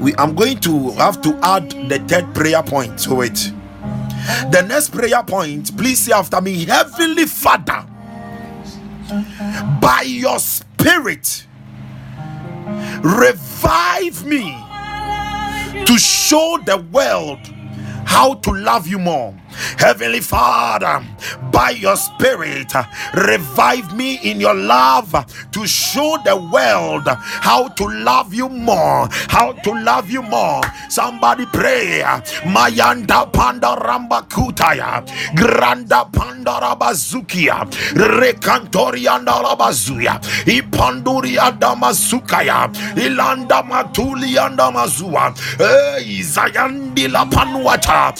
[0.00, 3.52] We I'm going to have to add the third prayer point to it
[4.50, 7.86] the next prayer point, please say after me Heavenly Father,
[9.80, 11.46] by your spirit,
[13.02, 14.42] revive me
[15.86, 17.40] to show the world
[18.04, 19.34] how to love you more.
[19.78, 21.04] Heavenly Father,
[21.50, 22.72] by your spirit,
[23.14, 25.12] revive me in your love
[25.52, 29.08] to show the world how to love you more.
[29.28, 30.62] How to love you more.
[30.88, 32.02] Somebody pray.
[32.44, 35.04] Mayanda Panda Ramba Kutaya,
[35.36, 37.64] Granda Panda Rabazukia,
[37.94, 45.34] Rekantorianda Rabazuya, Ipanduri Adamazukaya, Ilanda Matuli Andamazua,
[46.00, 48.12] Izayandi La Panuata,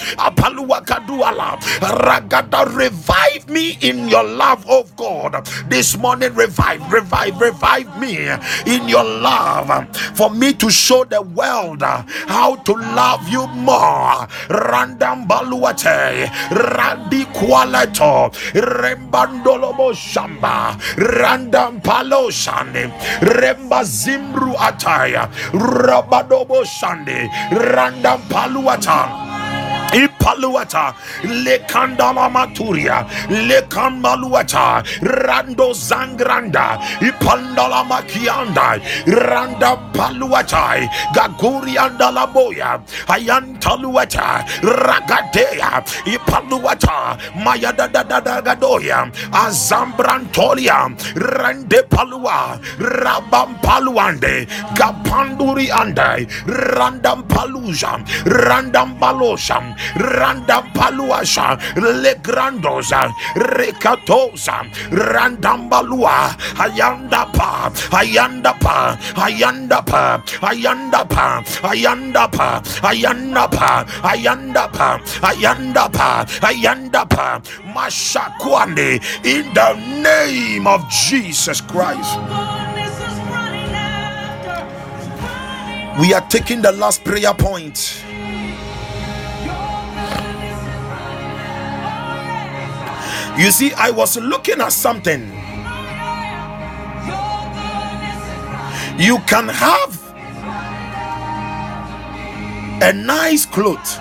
[1.22, 5.46] Apalua Ragada, revive me in your love, of God.
[5.68, 8.28] This morning, revive, revive, revive me
[8.66, 14.26] in your love for me to show the world how to love you more.
[14.48, 22.90] Randam baluate, randi qualeto, rembandolobo shamba, randam paloshande,
[23.20, 29.27] remba zimru ataya, rabadobo shande, randam paluatan
[29.94, 30.94] ipaluata
[31.24, 49.10] lekandala maturia lekambaluata rando zangranda ipandala makianda randa paluata gagurianda laboya ayantaluata ragatea ipaluata mayadadadagadoya
[49.32, 59.58] azambrantolia rande palua rabampaluande gapanduri andai randampaluja randambalosha
[59.96, 77.42] Randam Paluasha, Legrandosa, Recatosa, Randam Balua, Ayandapa, Ayandapa, Ayandapa, Ayandapa, Ayandapa, Ayandapa, Ayandapa, Ayandapa, Ayandapa,
[77.74, 82.18] Mashakwande, in the name of Jesus Christ.
[86.00, 88.04] We are taking the last prayer point.
[93.38, 95.22] You see, I was looking at something.
[98.98, 100.02] You can have
[102.82, 103.96] a nice cloth,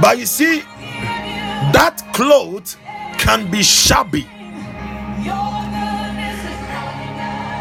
[0.00, 0.60] but you see,
[1.74, 2.78] that cloth
[3.18, 4.26] can be shabby.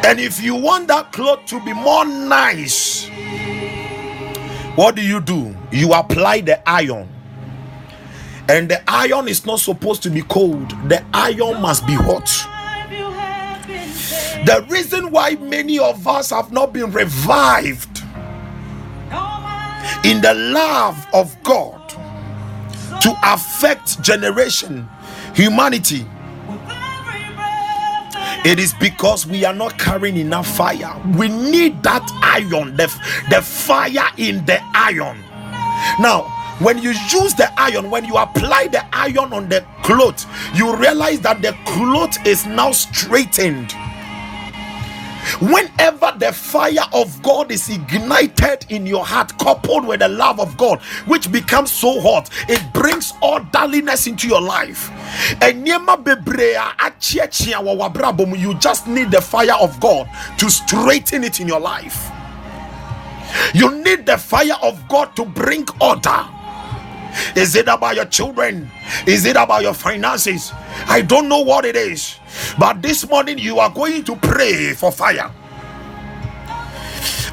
[0.08, 3.10] And if you want that cloth to be more nice,
[4.78, 5.54] what do you do?
[5.72, 7.11] You apply the iron
[8.52, 12.28] and the iron is not supposed to be cold, the iron must be hot.
[14.46, 18.00] The reason why many of us have not been revived
[20.04, 21.90] in the love of God
[23.02, 24.90] to affect generation,
[25.34, 26.06] humanity,
[28.44, 31.00] it is because we are not carrying enough fire.
[31.18, 32.88] We need that iron, the,
[33.30, 35.18] the fire in the iron.
[36.00, 40.26] Now, when you use the iron when you apply the iron on the cloth
[40.56, 43.74] you realize that the cloth is now straightened
[45.40, 50.58] whenever the fire of God is ignited in your heart, coupled with the love of
[50.58, 54.90] God, which becomes so hot, it brings orderliness into your life.
[58.38, 62.12] You just need the fire of God to straighten it in your life.
[63.54, 66.26] You need the fire of God to bring order.
[67.36, 68.70] Is it about your children?
[69.06, 70.52] Is it about your finances?
[70.88, 72.18] I don't know what it is.
[72.60, 75.32] But this morning you are going to pray for fire.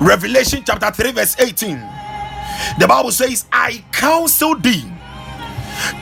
[0.00, 1.78] Revelation chapter 3, verse 18.
[2.78, 4.84] The Bible says, I counsel thee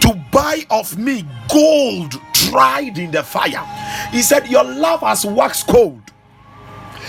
[0.00, 3.64] to buy of me gold tried in the fire.
[4.10, 6.02] He said, Your love has waxed cold.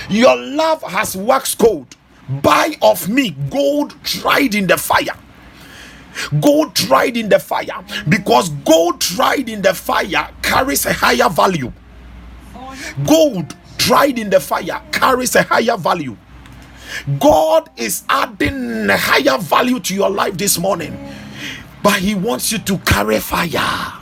[0.10, 1.96] Your love has waxed cold.
[2.42, 5.18] Buy of me gold tried in the fire.
[6.42, 11.72] Gold tried in the fire because gold tried in the fire carries a higher value.
[13.06, 16.18] Gold tried in the fire carries a higher value.
[17.20, 20.98] God is adding a higher value to your life this morning,
[21.84, 23.94] but He wants you to carry fire.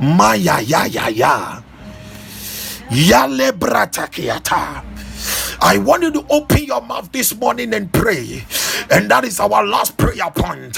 [0.00, 1.62] Maya ya ya ya.
[2.90, 4.91] Yale bratakiata.
[5.62, 8.44] I want you to open your mouth this morning and pray.
[8.90, 10.76] And that is our last prayer point.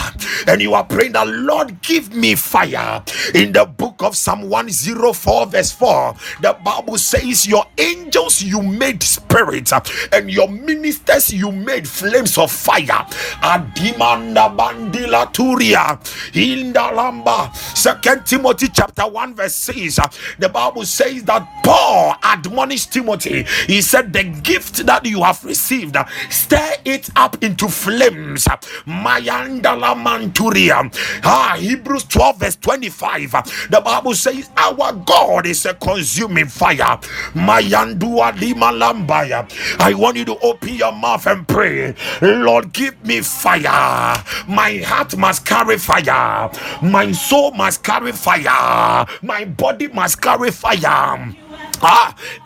[0.49, 3.03] And you are praying that Lord, give me fire.
[3.35, 9.03] In the book of Psalm 104, verse 4, the Bible says, Your angels you made
[9.03, 9.73] spirits,
[10.13, 13.07] and your ministers you made flames of fire.
[13.43, 15.99] Adimanda bandila turia.
[16.35, 17.55] Indalamba.
[17.77, 19.99] Second Timothy chapter 1, verse 6.
[20.39, 23.45] The Bible says that Paul admonished Timothy.
[23.67, 25.97] He said, The gift that you have received,
[26.31, 28.45] stir it up into flames.
[28.87, 30.91] Mayandala manturia.
[31.25, 33.69] Ah, Hebrews 12, verse 25.
[33.71, 36.99] The Bible says, Our God is a consuming fire.
[37.35, 39.47] Mayandua lima lambaya.
[39.81, 41.95] I want you to open your mouth and pray.
[42.23, 44.23] Lord, give me fire.
[44.49, 46.51] My heart must carry fire.
[46.83, 49.07] My soul must carry fire.
[49.23, 51.35] My body must carry fire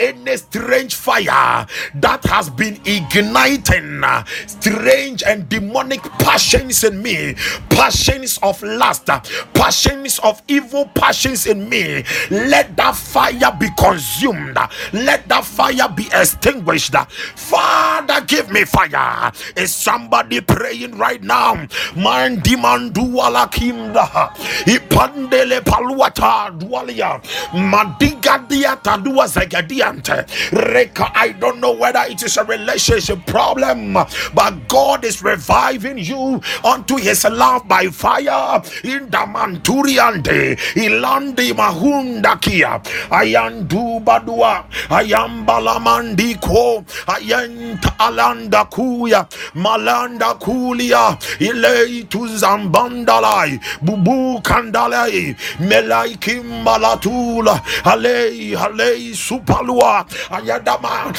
[0.01, 4.03] any strange fire that has been igniting
[4.47, 7.35] strange and demonic passions in me,
[7.71, 9.07] passions of lust,
[9.55, 14.57] passions of evil passions in me, let that fire be consumed,
[14.93, 16.95] let that fire be extinguished.
[17.37, 19.33] Father, give me fire.
[19.57, 21.55] Is somebody praying right now?
[21.97, 24.33] Man dimandu alakimda
[24.67, 27.21] ipandele paluata dualia
[27.53, 29.28] madiga diata dua
[31.15, 36.97] I don't know whether it is a relationship problem but God is reviving you unto
[36.97, 38.63] his love by fire.
[38.85, 42.81] In the manturiante ilandi mahunda kia
[43.11, 57.61] ayandu badua ayambalamandi ko ayanta alanda kuya malanda kulia ilei tuzambandalai bubu kandalai melai kimbalatula
[57.85, 61.13] alei alei supalua ayadama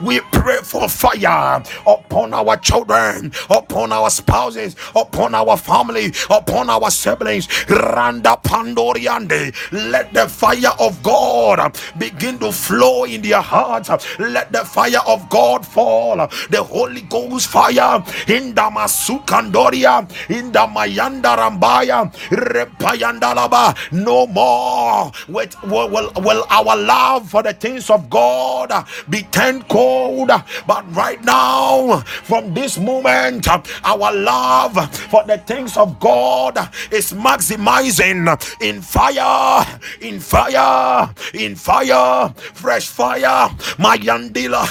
[0.00, 6.90] we pray for fire upon our children upon our spouses upon our family upon our
[6.90, 7.48] siblings.
[7.68, 13.90] Randa pandoriande let the fire of God begin to flow in their hearts.
[14.18, 16.16] Let the fire of God fall.
[16.50, 18.02] The Holy Ghost fire.
[18.28, 23.74] In the Masukandoria in the Mayanda Rambaya Repayandalaba
[24.04, 25.12] no more.
[25.28, 28.72] With will, will, will our love for the things of God
[29.08, 30.30] be turned cold
[30.66, 33.48] but right now from this moment
[33.84, 36.58] our love for the things of God
[36.90, 38.26] is maximizing
[38.60, 39.66] in fire
[40.00, 43.48] in fire in fire fresh fire.
[43.78, 44.66] Mayandila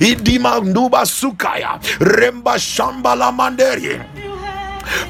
[0.00, 4.00] idima nduba sukaya remba shambala manderi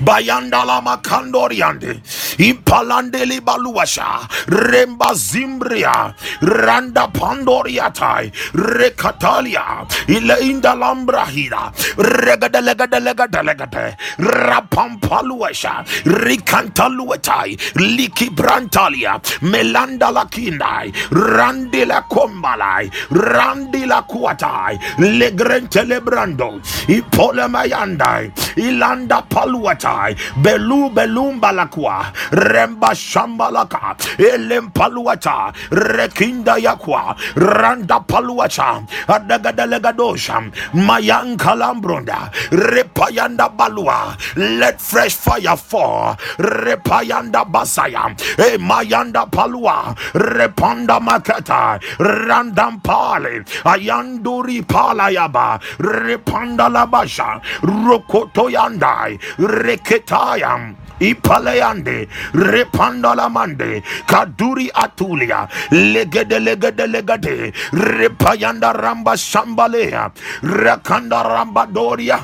[0.04, 2.00] bayandala makandoriande.
[2.38, 6.14] Ipalandeli baluasha remba zimbria.
[6.40, 8.30] Randa pandoriatai.
[8.54, 9.86] Rekatalia.
[10.08, 22.90] Ile indalambrahida regadelegadelegadelegade rapampaluasha rikantaluetai likibrantalia melanda lakindai randila kombalai.
[23.10, 24.78] Randila kuatai.
[24.98, 29.22] Legrentelebrando ipolemayandai ilanda
[29.60, 30.16] paluatai.
[30.42, 44.16] Belu belumba lakwa remba shambalaka elempaluata rekinda yakwa randa paluacha adagadelegadosha mayankalambronda repayanda balua.
[44.36, 46.16] Let fresh fire fall.
[46.38, 48.14] Repayanda basaya.
[48.38, 49.94] E mayanda palua.
[50.14, 53.44] Repanda maketa randam pale.
[53.64, 57.40] Ayanduri palayaba repanda labasha.
[57.62, 59.18] Rokotoyandai
[59.50, 60.76] reketayam.
[61.00, 65.48] Ipaleande repandala mande kaduri atulia.
[65.70, 67.52] Legede legede legede.
[67.72, 70.10] Repayanda ramba sambalea
[70.42, 72.20] rakanda ramba doria.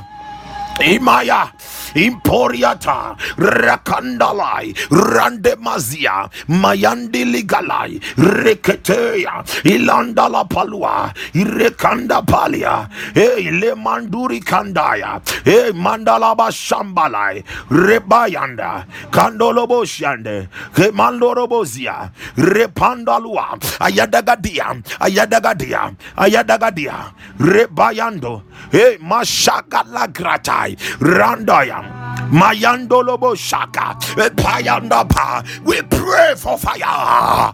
[0.80, 1.48] Imaya
[1.96, 15.72] Imporiata Rakandalai Randemazia Mayandi Ligalai Reketea Ilandala Palua Irekanda Palia E Le Manduri Kandaya E
[15.72, 28.42] Mandalaba Shambalai Rebayanda Kandolobo Shande Kemandorobozia Repandalua Ayadagadia Ayadagadia Ayadagadia Rebayando
[28.72, 29.82] E Mashaka
[30.12, 31.85] Gratai Randayam.
[32.30, 33.96] Mayandolobo Shaka
[34.36, 35.44] Payandapa.
[35.64, 37.52] We pray for fire.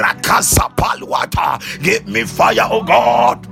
[0.00, 1.60] Rakasa Palwata.
[1.82, 3.46] Give me fire, oh God.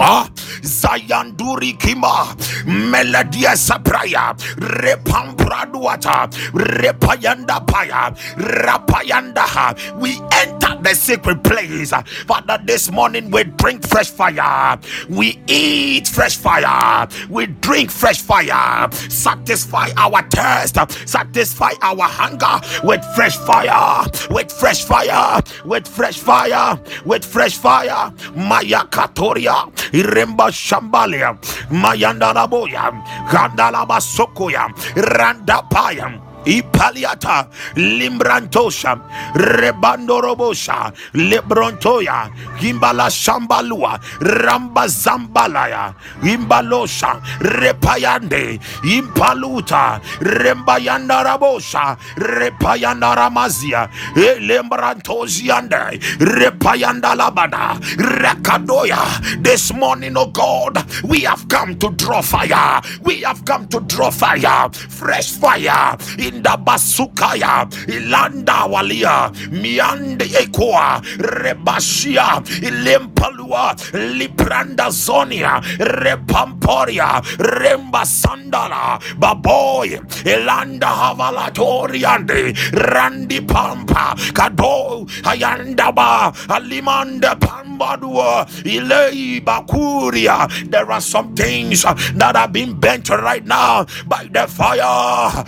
[0.00, 0.28] Ah,
[0.62, 2.34] Zayanduri Kima,
[2.66, 9.98] Meladia Sapraya, Repampraduata, Repayanda Paya, Rapayanda.
[9.98, 11.92] We enter the secret place.
[12.26, 14.78] Father, this morning we drink fresh fire.
[15.08, 17.08] We eat fresh fire.
[17.28, 18.90] We drink fresh fire.
[18.92, 20.76] Satisfy our thirst.
[21.08, 24.06] Satisfy our hunger with fresh fire.
[24.30, 25.42] With fresh fire.
[25.64, 26.78] With fresh fire.
[27.04, 28.12] With fresh fire.
[28.36, 29.72] Maya Katoria.
[29.92, 31.36] Iremba Shambalia,
[31.70, 32.92] Mayandalaboya,
[33.30, 36.27] Gandalaba Sokoya, Randapaya.
[36.48, 39.00] Ipaliata Limbrantosha
[39.34, 57.14] Rebandorobosha Lebrontoya Gimbala Shambalua Ramba Zambalaya Imbalosha Repayande Impaluta Rembayanda Rabosha Repayanda Ramazia Lembrantoziande Repayanda
[57.16, 62.80] Labada Rakadoya This morning, oh God, we have come to draw fire.
[63.02, 64.70] We have come to draw fire.
[64.72, 78.04] Fresh fire in the basukaya ilanda walia miande ekoa rebashia ilempalua lipranda zonia repamporia remba
[78.06, 79.88] sandala baboy
[80.24, 90.48] ilanda havalatoriande randi pampa kado ayandaba alimanda pambadua ilei bakuria.
[90.70, 95.44] There are some things that are being bent right now by the fire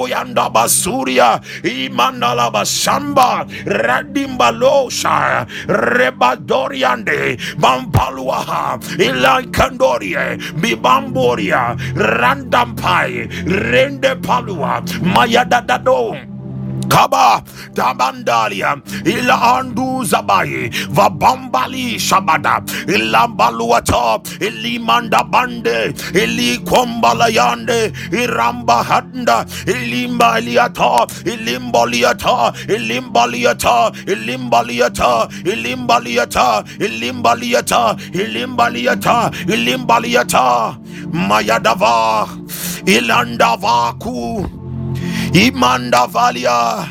[0.00, 16.16] rakoyanda basuria imandala basamba radimbalosha rebadoriande bampaluaha ilankandorie bibamboria randampai rende palua mayadadado
[16.90, 17.42] Kaba
[17.74, 18.76] Tabandalia
[19.06, 32.52] Ila Andu Zabai Vabambali Shabada Ilambaluata Ilimanda Bande Ili Kombalayande Iramba Handa Ilimba Iliata Ilimbaliata
[32.68, 40.78] Ilimbaliata Ilimbaliata Ilimbaliata Ilimbaliata Ilimbaliata Ilimbaliata
[41.12, 42.28] Mayadava
[42.86, 44.59] Ilandavaku
[45.32, 46.88] Imanda Valia.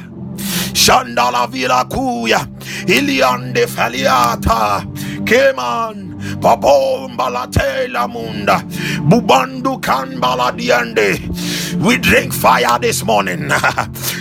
[0.73, 2.39] Shandala Vila Kuya.
[2.87, 4.83] Iliande Faliata.
[5.25, 6.38] Keman
[8.07, 8.57] Munda.
[9.09, 9.79] Bubandu
[10.57, 11.19] Diande.
[11.83, 13.49] We drink fire this morning.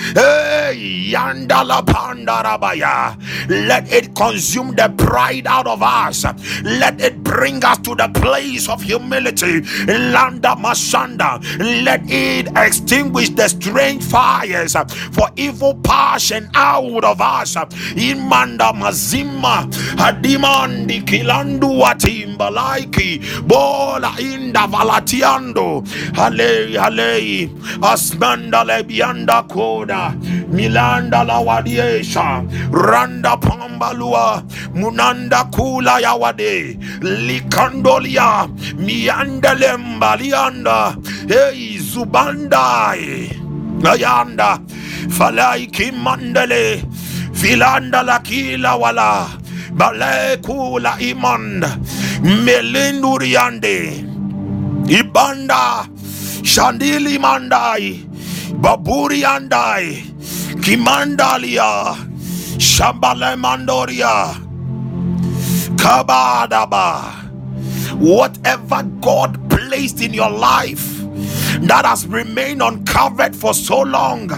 [0.09, 3.15] Hey Yandala Pandarabaya
[3.49, 6.25] Let it consume the pride out of us.
[6.65, 9.61] Let it bring us to the place of humility.
[9.87, 10.57] Landa
[11.59, 14.75] Let it extinguish the strange fires
[15.13, 17.55] for evil passion out of us.
[17.55, 19.69] Imanda Mazima
[22.09, 22.51] Watimba
[23.47, 25.85] Bola Inda Valatiando.
[26.17, 27.49] Hale Hale
[27.81, 30.15] Asmanda Lebianda Koda
[30.51, 34.43] Milanda la Lawadiesha Randa Pambalua
[34.75, 40.95] Munanda Kula Yawade Likandolia Miandalemba Lianda
[41.29, 43.29] Hey Zubandai
[43.83, 44.59] Ayanda
[45.11, 46.83] Falai Kimandale
[47.33, 49.29] Filanda Lakila Wala
[49.79, 51.63] Bale Kula Imand
[52.45, 54.05] Melinduriande
[54.89, 55.87] Ibanda
[56.43, 58.05] Shandili Mandai
[58.61, 60.03] Baburi Andai
[60.63, 61.95] Kimandalia
[62.59, 64.35] Shambale Mandoria.
[65.77, 67.15] Kabadaba
[68.01, 70.97] Whatever God placed in your life
[71.63, 74.29] that has remained uncovered for so long,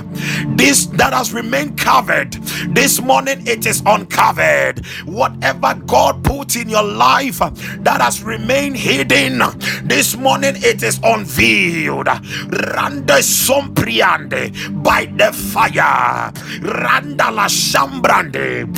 [0.57, 2.35] this that has remained covered
[2.69, 4.85] This morning it is uncovered.
[5.07, 9.43] Whatever God put in your life that has remained hidden,
[9.85, 12.07] this morning it is unveiled.
[12.09, 16.33] Rande sompriande by the fire.
[16.63, 18.69] Randa la shambrande.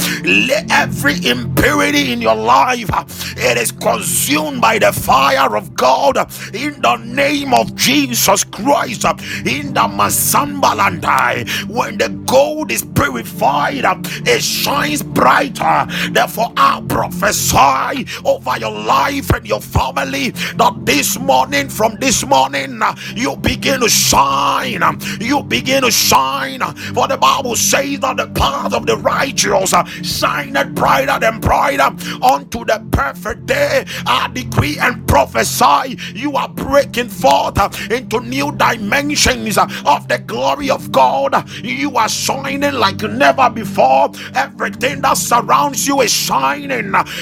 [0.70, 2.90] Every impurity in your life,
[3.36, 6.16] it is consumed by the fire of God
[6.54, 9.04] in the name of Jesus Christ.
[9.46, 15.86] In the Masambalandai, when the gold is purified, it shines brighter.
[16.10, 22.80] Therefore, I prophesy over your life and your family that this morning, from this morning,
[23.14, 24.82] you begin to shine.
[25.20, 26.60] You begin to shine.
[26.94, 31.90] For the Bible says that the path of the righteous shineth brighter than brighter
[32.22, 33.84] unto the perfect day.
[34.06, 37.58] I decree and prophesy you are breaking forth
[37.90, 41.34] into new dimensions of the glory of God.
[41.64, 44.10] You are shining like never before.
[44.34, 46.70] Everything that surrounds you is shining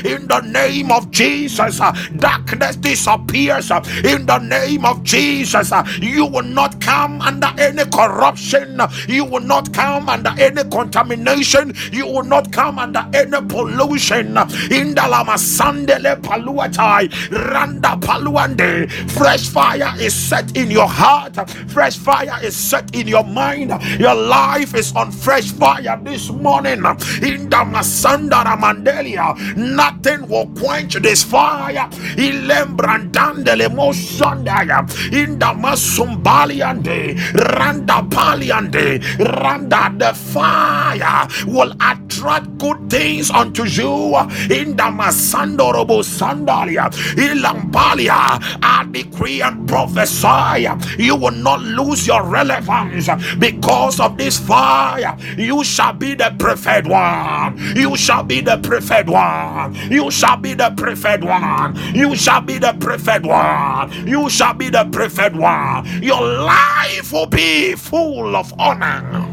[0.05, 1.81] in the name of Jesus.
[1.81, 5.73] Uh, darkness disappears uh, in the name of Jesus.
[5.73, 8.81] Uh, you will not come under any corruption.
[9.09, 11.75] You will not come under any contamination.
[11.93, 14.37] You will not come under any pollution.
[14.71, 17.11] In the lama sandele paluatai
[17.53, 18.91] randa paluande.
[19.13, 21.37] Fresh fire is set in your heart.
[21.71, 23.73] Fresh fire is set in your mind.
[23.99, 26.79] Your life is on fresh fire this morning.
[27.23, 31.89] In the masandara mandelia, nothing will quench this fire.
[32.17, 34.81] Ilembrandandele mosandaya.
[35.13, 37.17] In the masumbaliande,
[37.57, 39.01] randa paliande,
[39.41, 44.17] randa the fire will attract good things unto you.
[44.51, 50.67] In the masandorobo sandalia, ilambalia, I decree and prophesy
[50.99, 55.17] you will not lose your relevance because of this fire.
[55.37, 57.59] You shall be the preferred one.
[57.77, 59.75] You shall be the preferred one.
[59.91, 61.77] You shall be the preferred one.
[61.95, 64.07] You shall be the preferred one.
[64.07, 65.87] You shall be the preferred one.
[66.03, 69.27] Your life will be full of honor.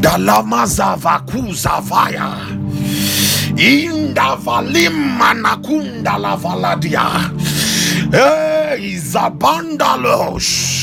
[0.00, 2.46] Dalamazava kuzavaya.
[3.56, 7.32] Inda valimma nakunda la valadia.
[8.12, 10.77] Hey, Zabandalos.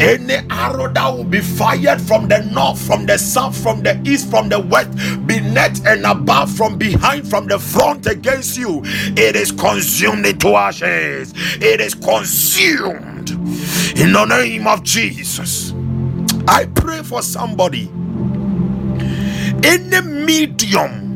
[0.00, 4.30] Any arrow that will be fired from the north, from the south, from the east,
[4.30, 4.90] from the west,
[5.26, 11.34] beneath and above, from behind, from the front against you, it is consumed into ashes.
[11.62, 13.30] It is consumed
[13.98, 15.74] in the name of Jesus.
[16.48, 17.90] I pray for somebody.
[19.64, 21.11] Any medium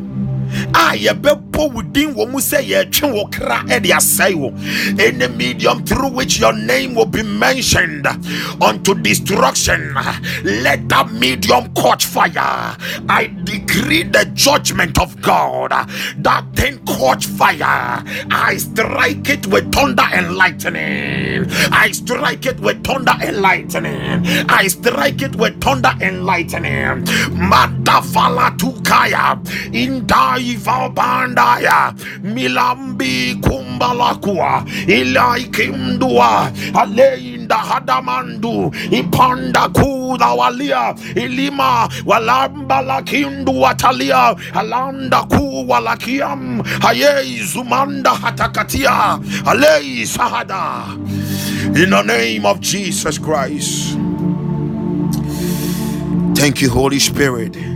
[0.74, 4.52] a yɛbɛbɔ wo din wɔ mu sɛ yɛtwe wo kra ɛde asɛe wo.
[4.98, 8.06] Any medium through which your name will be mentioned
[8.60, 9.94] unto destruction
[10.44, 12.76] let that medium catch fire.
[13.08, 15.72] I decree the judgment of god.
[16.18, 18.02] That thing catch fire.
[18.30, 21.46] I strike it with thunder and lightning.
[21.72, 24.22] I strike it with thunder and lightning.
[24.48, 27.04] I strike it with thunder and lightning.
[27.34, 29.36] Madavala tukaya.
[29.74, 30.35] In indaiva
[30.94, 45.64] bandaya milambi kumbalakua ilaikimdua aleinda hadamandu ipanda kuda walia ilima walamba lakindu watalia alanda ku
[45.68, 50.84] walakiam hayei zumanda hatakatia alei sahada
[51.76, 53.98] in the name of Jesus Christ.
[56.36, 57.75] Thank you, Holy Spirit.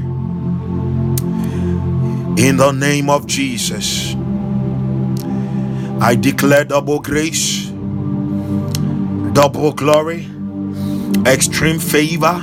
[2.36, 4.16] In the name of Jesus,
[6.00, 7.72] I declare double grace,
[9.32, 10.28] double glory,
[11.26, 12.42] extreme favor,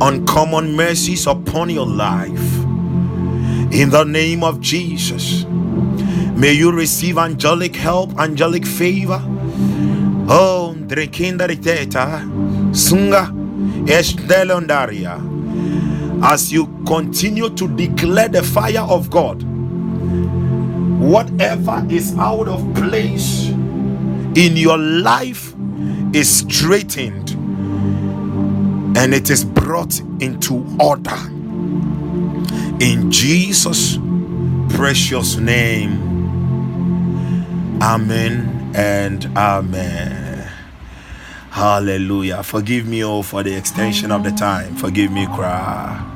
[0.00, 2.64] uncommon mercies upon your life.
[3.72, 5.44] In the name of Jesus,
[6.24, 9.22] may you receive angelic help, angelic favor.
[10.28, 12.22] Oh, drekindaliteta,
[12.72, 13.30] sunga,
[13.86, 15.37] estelondaria.
[16.22, 19.42] As you continue to declare the fire of God,
[21.00, 25.54] whatever is out of place in your life
[26.12, 27.30] is straightened
[28.96, 31.16] and it is brought into order.
[32.80, 33.98] In Jesus'
[34.70, 36.18] precious name.
[37.80, 40.50] Amen and amen.
[41.50, 42.42] Hallelujah.
[42.42, 44.76] Forgive me all for the extension of the time.
[44.76, 46.07] Forgive me, cry.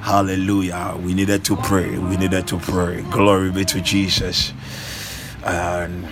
[0.00, 0.96] Hallelujah.
[1.02, 1.98] We needed to pray.
[1.98, 3.02] We needed to pray.
[3.10, 4.52] Glory be to Jesus.
[5.44, 6.08] And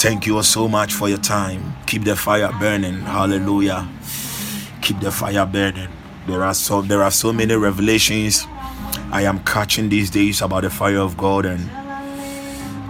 [0.00, 1.74] thank you all so much for your time.
[1.86, 3.00] Keep the fire burning.
[3.00, 3.88] Hallelujah.
[4.82, 5.88] Keep the fire burning.
[6.26, 8.46] There are so there are so many revelations
[9.10, 11.70] I am catching these days about the fire of God, and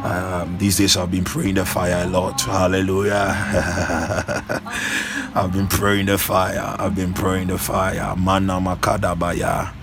[0.04, 2.40] um, these days I've been praying the fire a lot.
[2.40, 3.34] Hallelujah.
[5.34, 6.74] I've been praying the fire.
[6.78, 8.16] I've been praying the fire.
[8.16, 9.77] Mana makadabaya.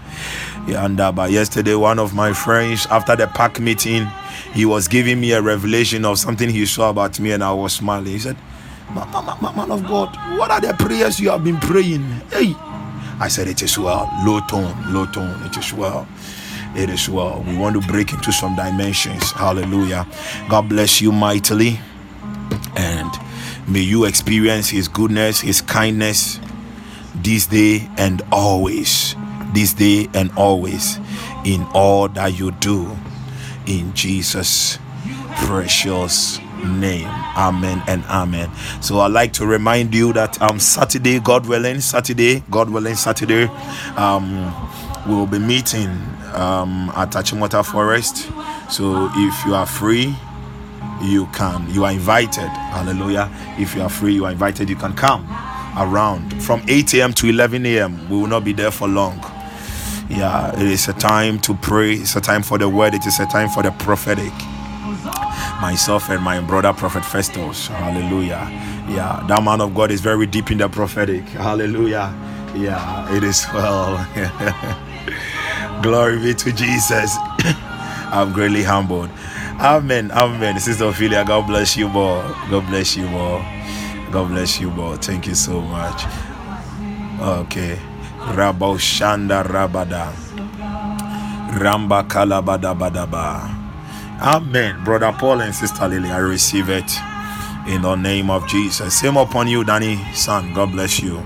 [0.66, 1.30] Yandaba.
[1.30, 4.08] Yesterday, one of my friends, after the pack meeting,
[4.54, 7.74] he was giving me a revelation of something he saw about me, and I was
[7.74, 8.08] smiling.
[8.08, 8.38] He said,
[8.94, 12.04] Man of God, what are the prayers you have been praying?
[12.32, 12.54] Hey,
[13.20, 14.10] I said, It is well.
[14.26, 15.42] Low tone, low tone.
[15.46, 16.08] It is well.
[16.76, 17.44] It is well.
[17.48, 19.32] We want to break into some dimensions.
[19.32, 20.08] Hallelujah.
[20.50, 21.80] God bless you mightily.
[22.76, 23.12] And
[23.68, 26.40] may you experience His goodness, His kindness
[27.16, 29.16] this day and always.
[29.56, 31.00] This day and always.
[31.46, 32.96] In all that you do.
[33.66, 34.78] In Jesus'
[35.46, 37.08] precious name.
[37.38, 38.52] Amen and amen.
[38.82, 43.46] So I'd like to remind you that um Saturday, God willing, Saturday, God willing, Saturday,
[43.98, 44.54] um
[45.08, 45.90] we'll be meeting
[46.34, 48.30] um at Achimota Forest.
[48.70, 50.16] So if you are free,
[51.02, 52.50] you can you are invited.
[52.50, 53.30] Hallelujah.
[53.60, 55.26] If you are free, you are invited, you can come
[55.78, 57.14] around from 8 a.m.
[57.14, 58.10] to 11 a.m.
[58.10, 59.20] We will not be there for long.
[60.10, 63.20] Yeah, it is a time to pray, it's a time for the word, it is
[63.20, 64.34] a time for the prophetic
[65.62, 67.68] myself and my brother prophet Festus.
[67.68, 68.48] Hallelujah.
[68.90, 71.24] Yeah, that man of God is very deep in the prophetic.
[71.30, 72.14] Hallelujah.
[72.56, 73.98] Yeah, it is well.
[75.82, 77.16] Glory be to Jesus.
[78.14, 79.10] I'm greatly humbled.
[79.60, 80.12] Amen.
[80.12, 80.60] Amen.
[80.60, 82.24] Sister Ophelia, God bless you more.
[82.50, 83.40] God bless you more.
[84.12, 84.98] God bless you more.
[84.98, 86.04] Thank you so much.
[87.20, 87.80] Okay.
[88.34, 90.12] Rabo Shanda Rabada.
[91.60, 93.50] Ramba Kalabada Badaba.
[94.22, 94.84] Amen.
[94.84, 96.92] Brother Paul and Sister Lily, I receive it
[97.68, 99.00] in the name of Jesus.
[99.00, 100.54] Same upon you, Danny, son.
[100.54, 101.18] God bless you.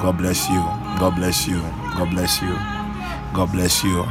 [0.00, 0.60] God bless you.
[0.98, 1.60] God bless you.
[1.60, 2.54] God bless you.
[3.34, 4.04] God bless you.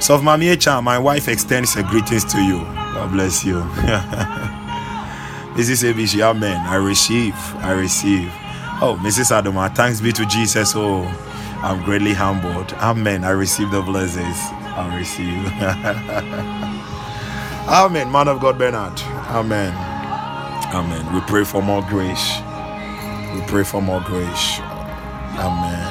[0.00, 2.58] So, Mami Echa, my wife extends her greetings to you.
[2.94, 3.60] God bless you.
[5.54, 5.84] Mrs.
[5.92, 6.58] ABC, Amen.
[6.66, 7.34] I receive.
[7.56, 8.32] I receive.
[8.84, 9.30] Oh, Mrs.
[9.30, 10.72] Adoma, thanks be to Jesus.
[10.74, 11.04] Oh,
[11.62, 12.72] I'm greatly humbled.
[12.74, 13.22] Amen.
[13.22, 14.36] I receive the blessings.
[14.74, 15.46] I receive.
[17.68, 18.10] Amen.
[18.10, 19.00] Man of God, Bernard.
[19.30, 19.72] Amen.
[20.74, 21.14] Amen.
[21.14, 22.38] We pray for more grace.
[23.34, 24.58] We pray for more grace.
[25.38, 25.86] Amen.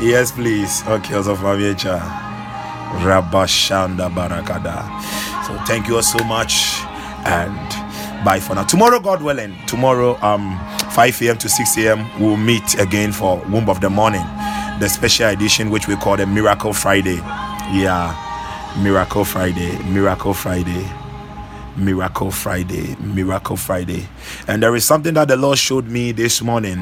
[0.00, 0.86] Yes, please.
[0.86, 1.98] Okay, also from Yecha.
[3.02, 4.86] Rabashanda Barakada.
[5.46, 6.78] So thank you all so much.
[7.26, 8.64] And bye for now.
[8.64, 10.58] Tomorrow, God willing, tomorrow, um,
[10.94, 11.36] 5 a.m.
[11.38, 14.24] to 6 a.m., we'll meet again for Womb of the Morning,
[14.78, 17.16] the special edition which we call the Miracle Friday.
[17.74, 18.14] Yeah,
[18.80, 20.88] Miracle Friday, Miracle Friday.
[21.76, 24.06] Miracle Friday, Miracle Friday.
[24.46, 26.78] And there is something that the Lord showed me this morning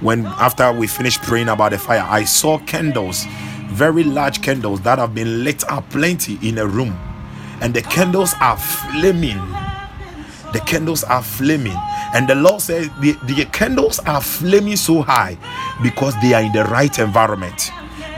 [0.00, 3.24] when after we finished praying about the fire, I saw candles,
[3.70, 6.96] very large candles that have been lit up plenty in a room.
[7.60, 9.40] And the candles are flaming.
[10.52, 11.76] The candles are flaming.
[12.14, 15.38] And the Lord says the, the candles are flaming so high
[15.82, 17.70] because they are in the right environment.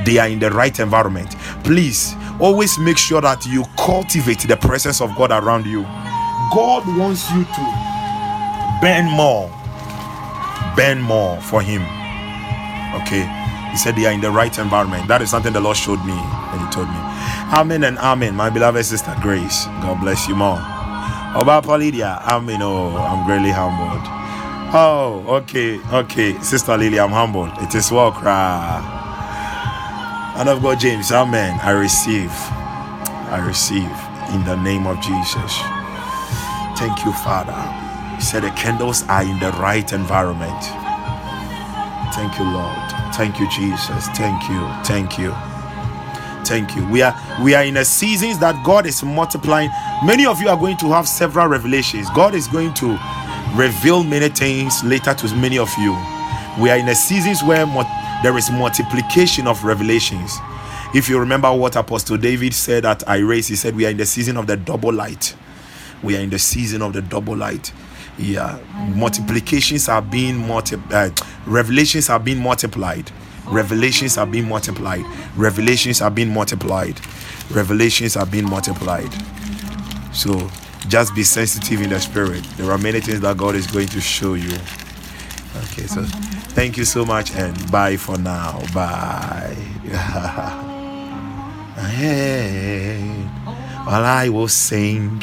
[0.05, 1.37] They are in the right environment.
[1.63, 5.83] Please always make sure that you cultivate the presence of God around you.
[6.53, 7.65] God wants you to
[8.81, 9.49] burn more,
[10.77, 11.83] burn more for Him.
[13.03, 13.25] Okay,
[13.71, 15.09] He said they are in the right environment.
[15.09, 16.97] That is something the Lord showed me and He told me.
[17.55, 18.35] Amen and amen.
[18.35, 20.74] My beloved sister Grace, God bless you more.
[21.35, 22.63] Oba Paulidia, amen.
[22.63, 24.03] Oh, I'm greatly humbled.
[24.77, 27.51] Oh, okay, okay, Sister Lily, I'm humbled.
[27.63, 29.03] It is well, cry.
[30.37, 31.61] And of God, James, Amen.
[31.63, 32.33] I receive.
[33.31, 33.91] I receive
[34.35, 35.59] in the name of Jesus.
[36.77, 37.55] Thank you, Father.
[38.17, 40.63] He said the candles are in the right environment.
[42.15, 43.15] Thank you, Lord.
[43.15, 44.09] Thank you, Jesus.
[44.09, 44.61] Thank you.
[44.85, 45.33] Thank you.
[46.45, 46.87] Thank you.
[46.89, 49.71] We are we are in a seasons that God is multiplying.
[50.05, 52.09] Many of you are going to have several revelations.
[52.11, 52.99] God is going to
[53.55, 55.93] reveal many things later to many of you.
[56.61, 57.67] We are in a seasons where
[58.23, 60.39] there is multiplication of revelations.
[60.95, 64.07] If you remember what Apostle David said at Iris, he said, We are in the
[64.07, 65.35] season of the double light.
[66.03, 67.73] We are in the season of the double light.
[68.17, 68.61] Yeah,
[68.95, 73.11] multiplications are being multiplied, uh, revelations are being multiplied.
[73.47, 75.05] Revelations are being multiplied.
[75.37, 77.01] Revelations are being multiplied.
[77.51, 79.13] Revelations are being multiplied.
[80.13, 80.51] So
[80.89, 82.45] just be sensitive in the spirit.
[82.57, 84.53] There are many things that God is going to show you.
[85.57, 86.03] Okay, so
[86.55, 88.61] thank you so much and bye for now.
[88.73, 89.55] Bye.
[93.85, 95.23] While I will sing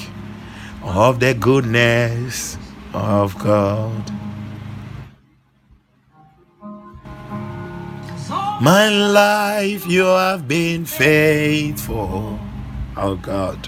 [0.83, 2.57] of the goodness
[2.93, 4.20] of God.
[8.61, 12.37] My life, you have been faithful.
[12.95, 13.67] Oh God.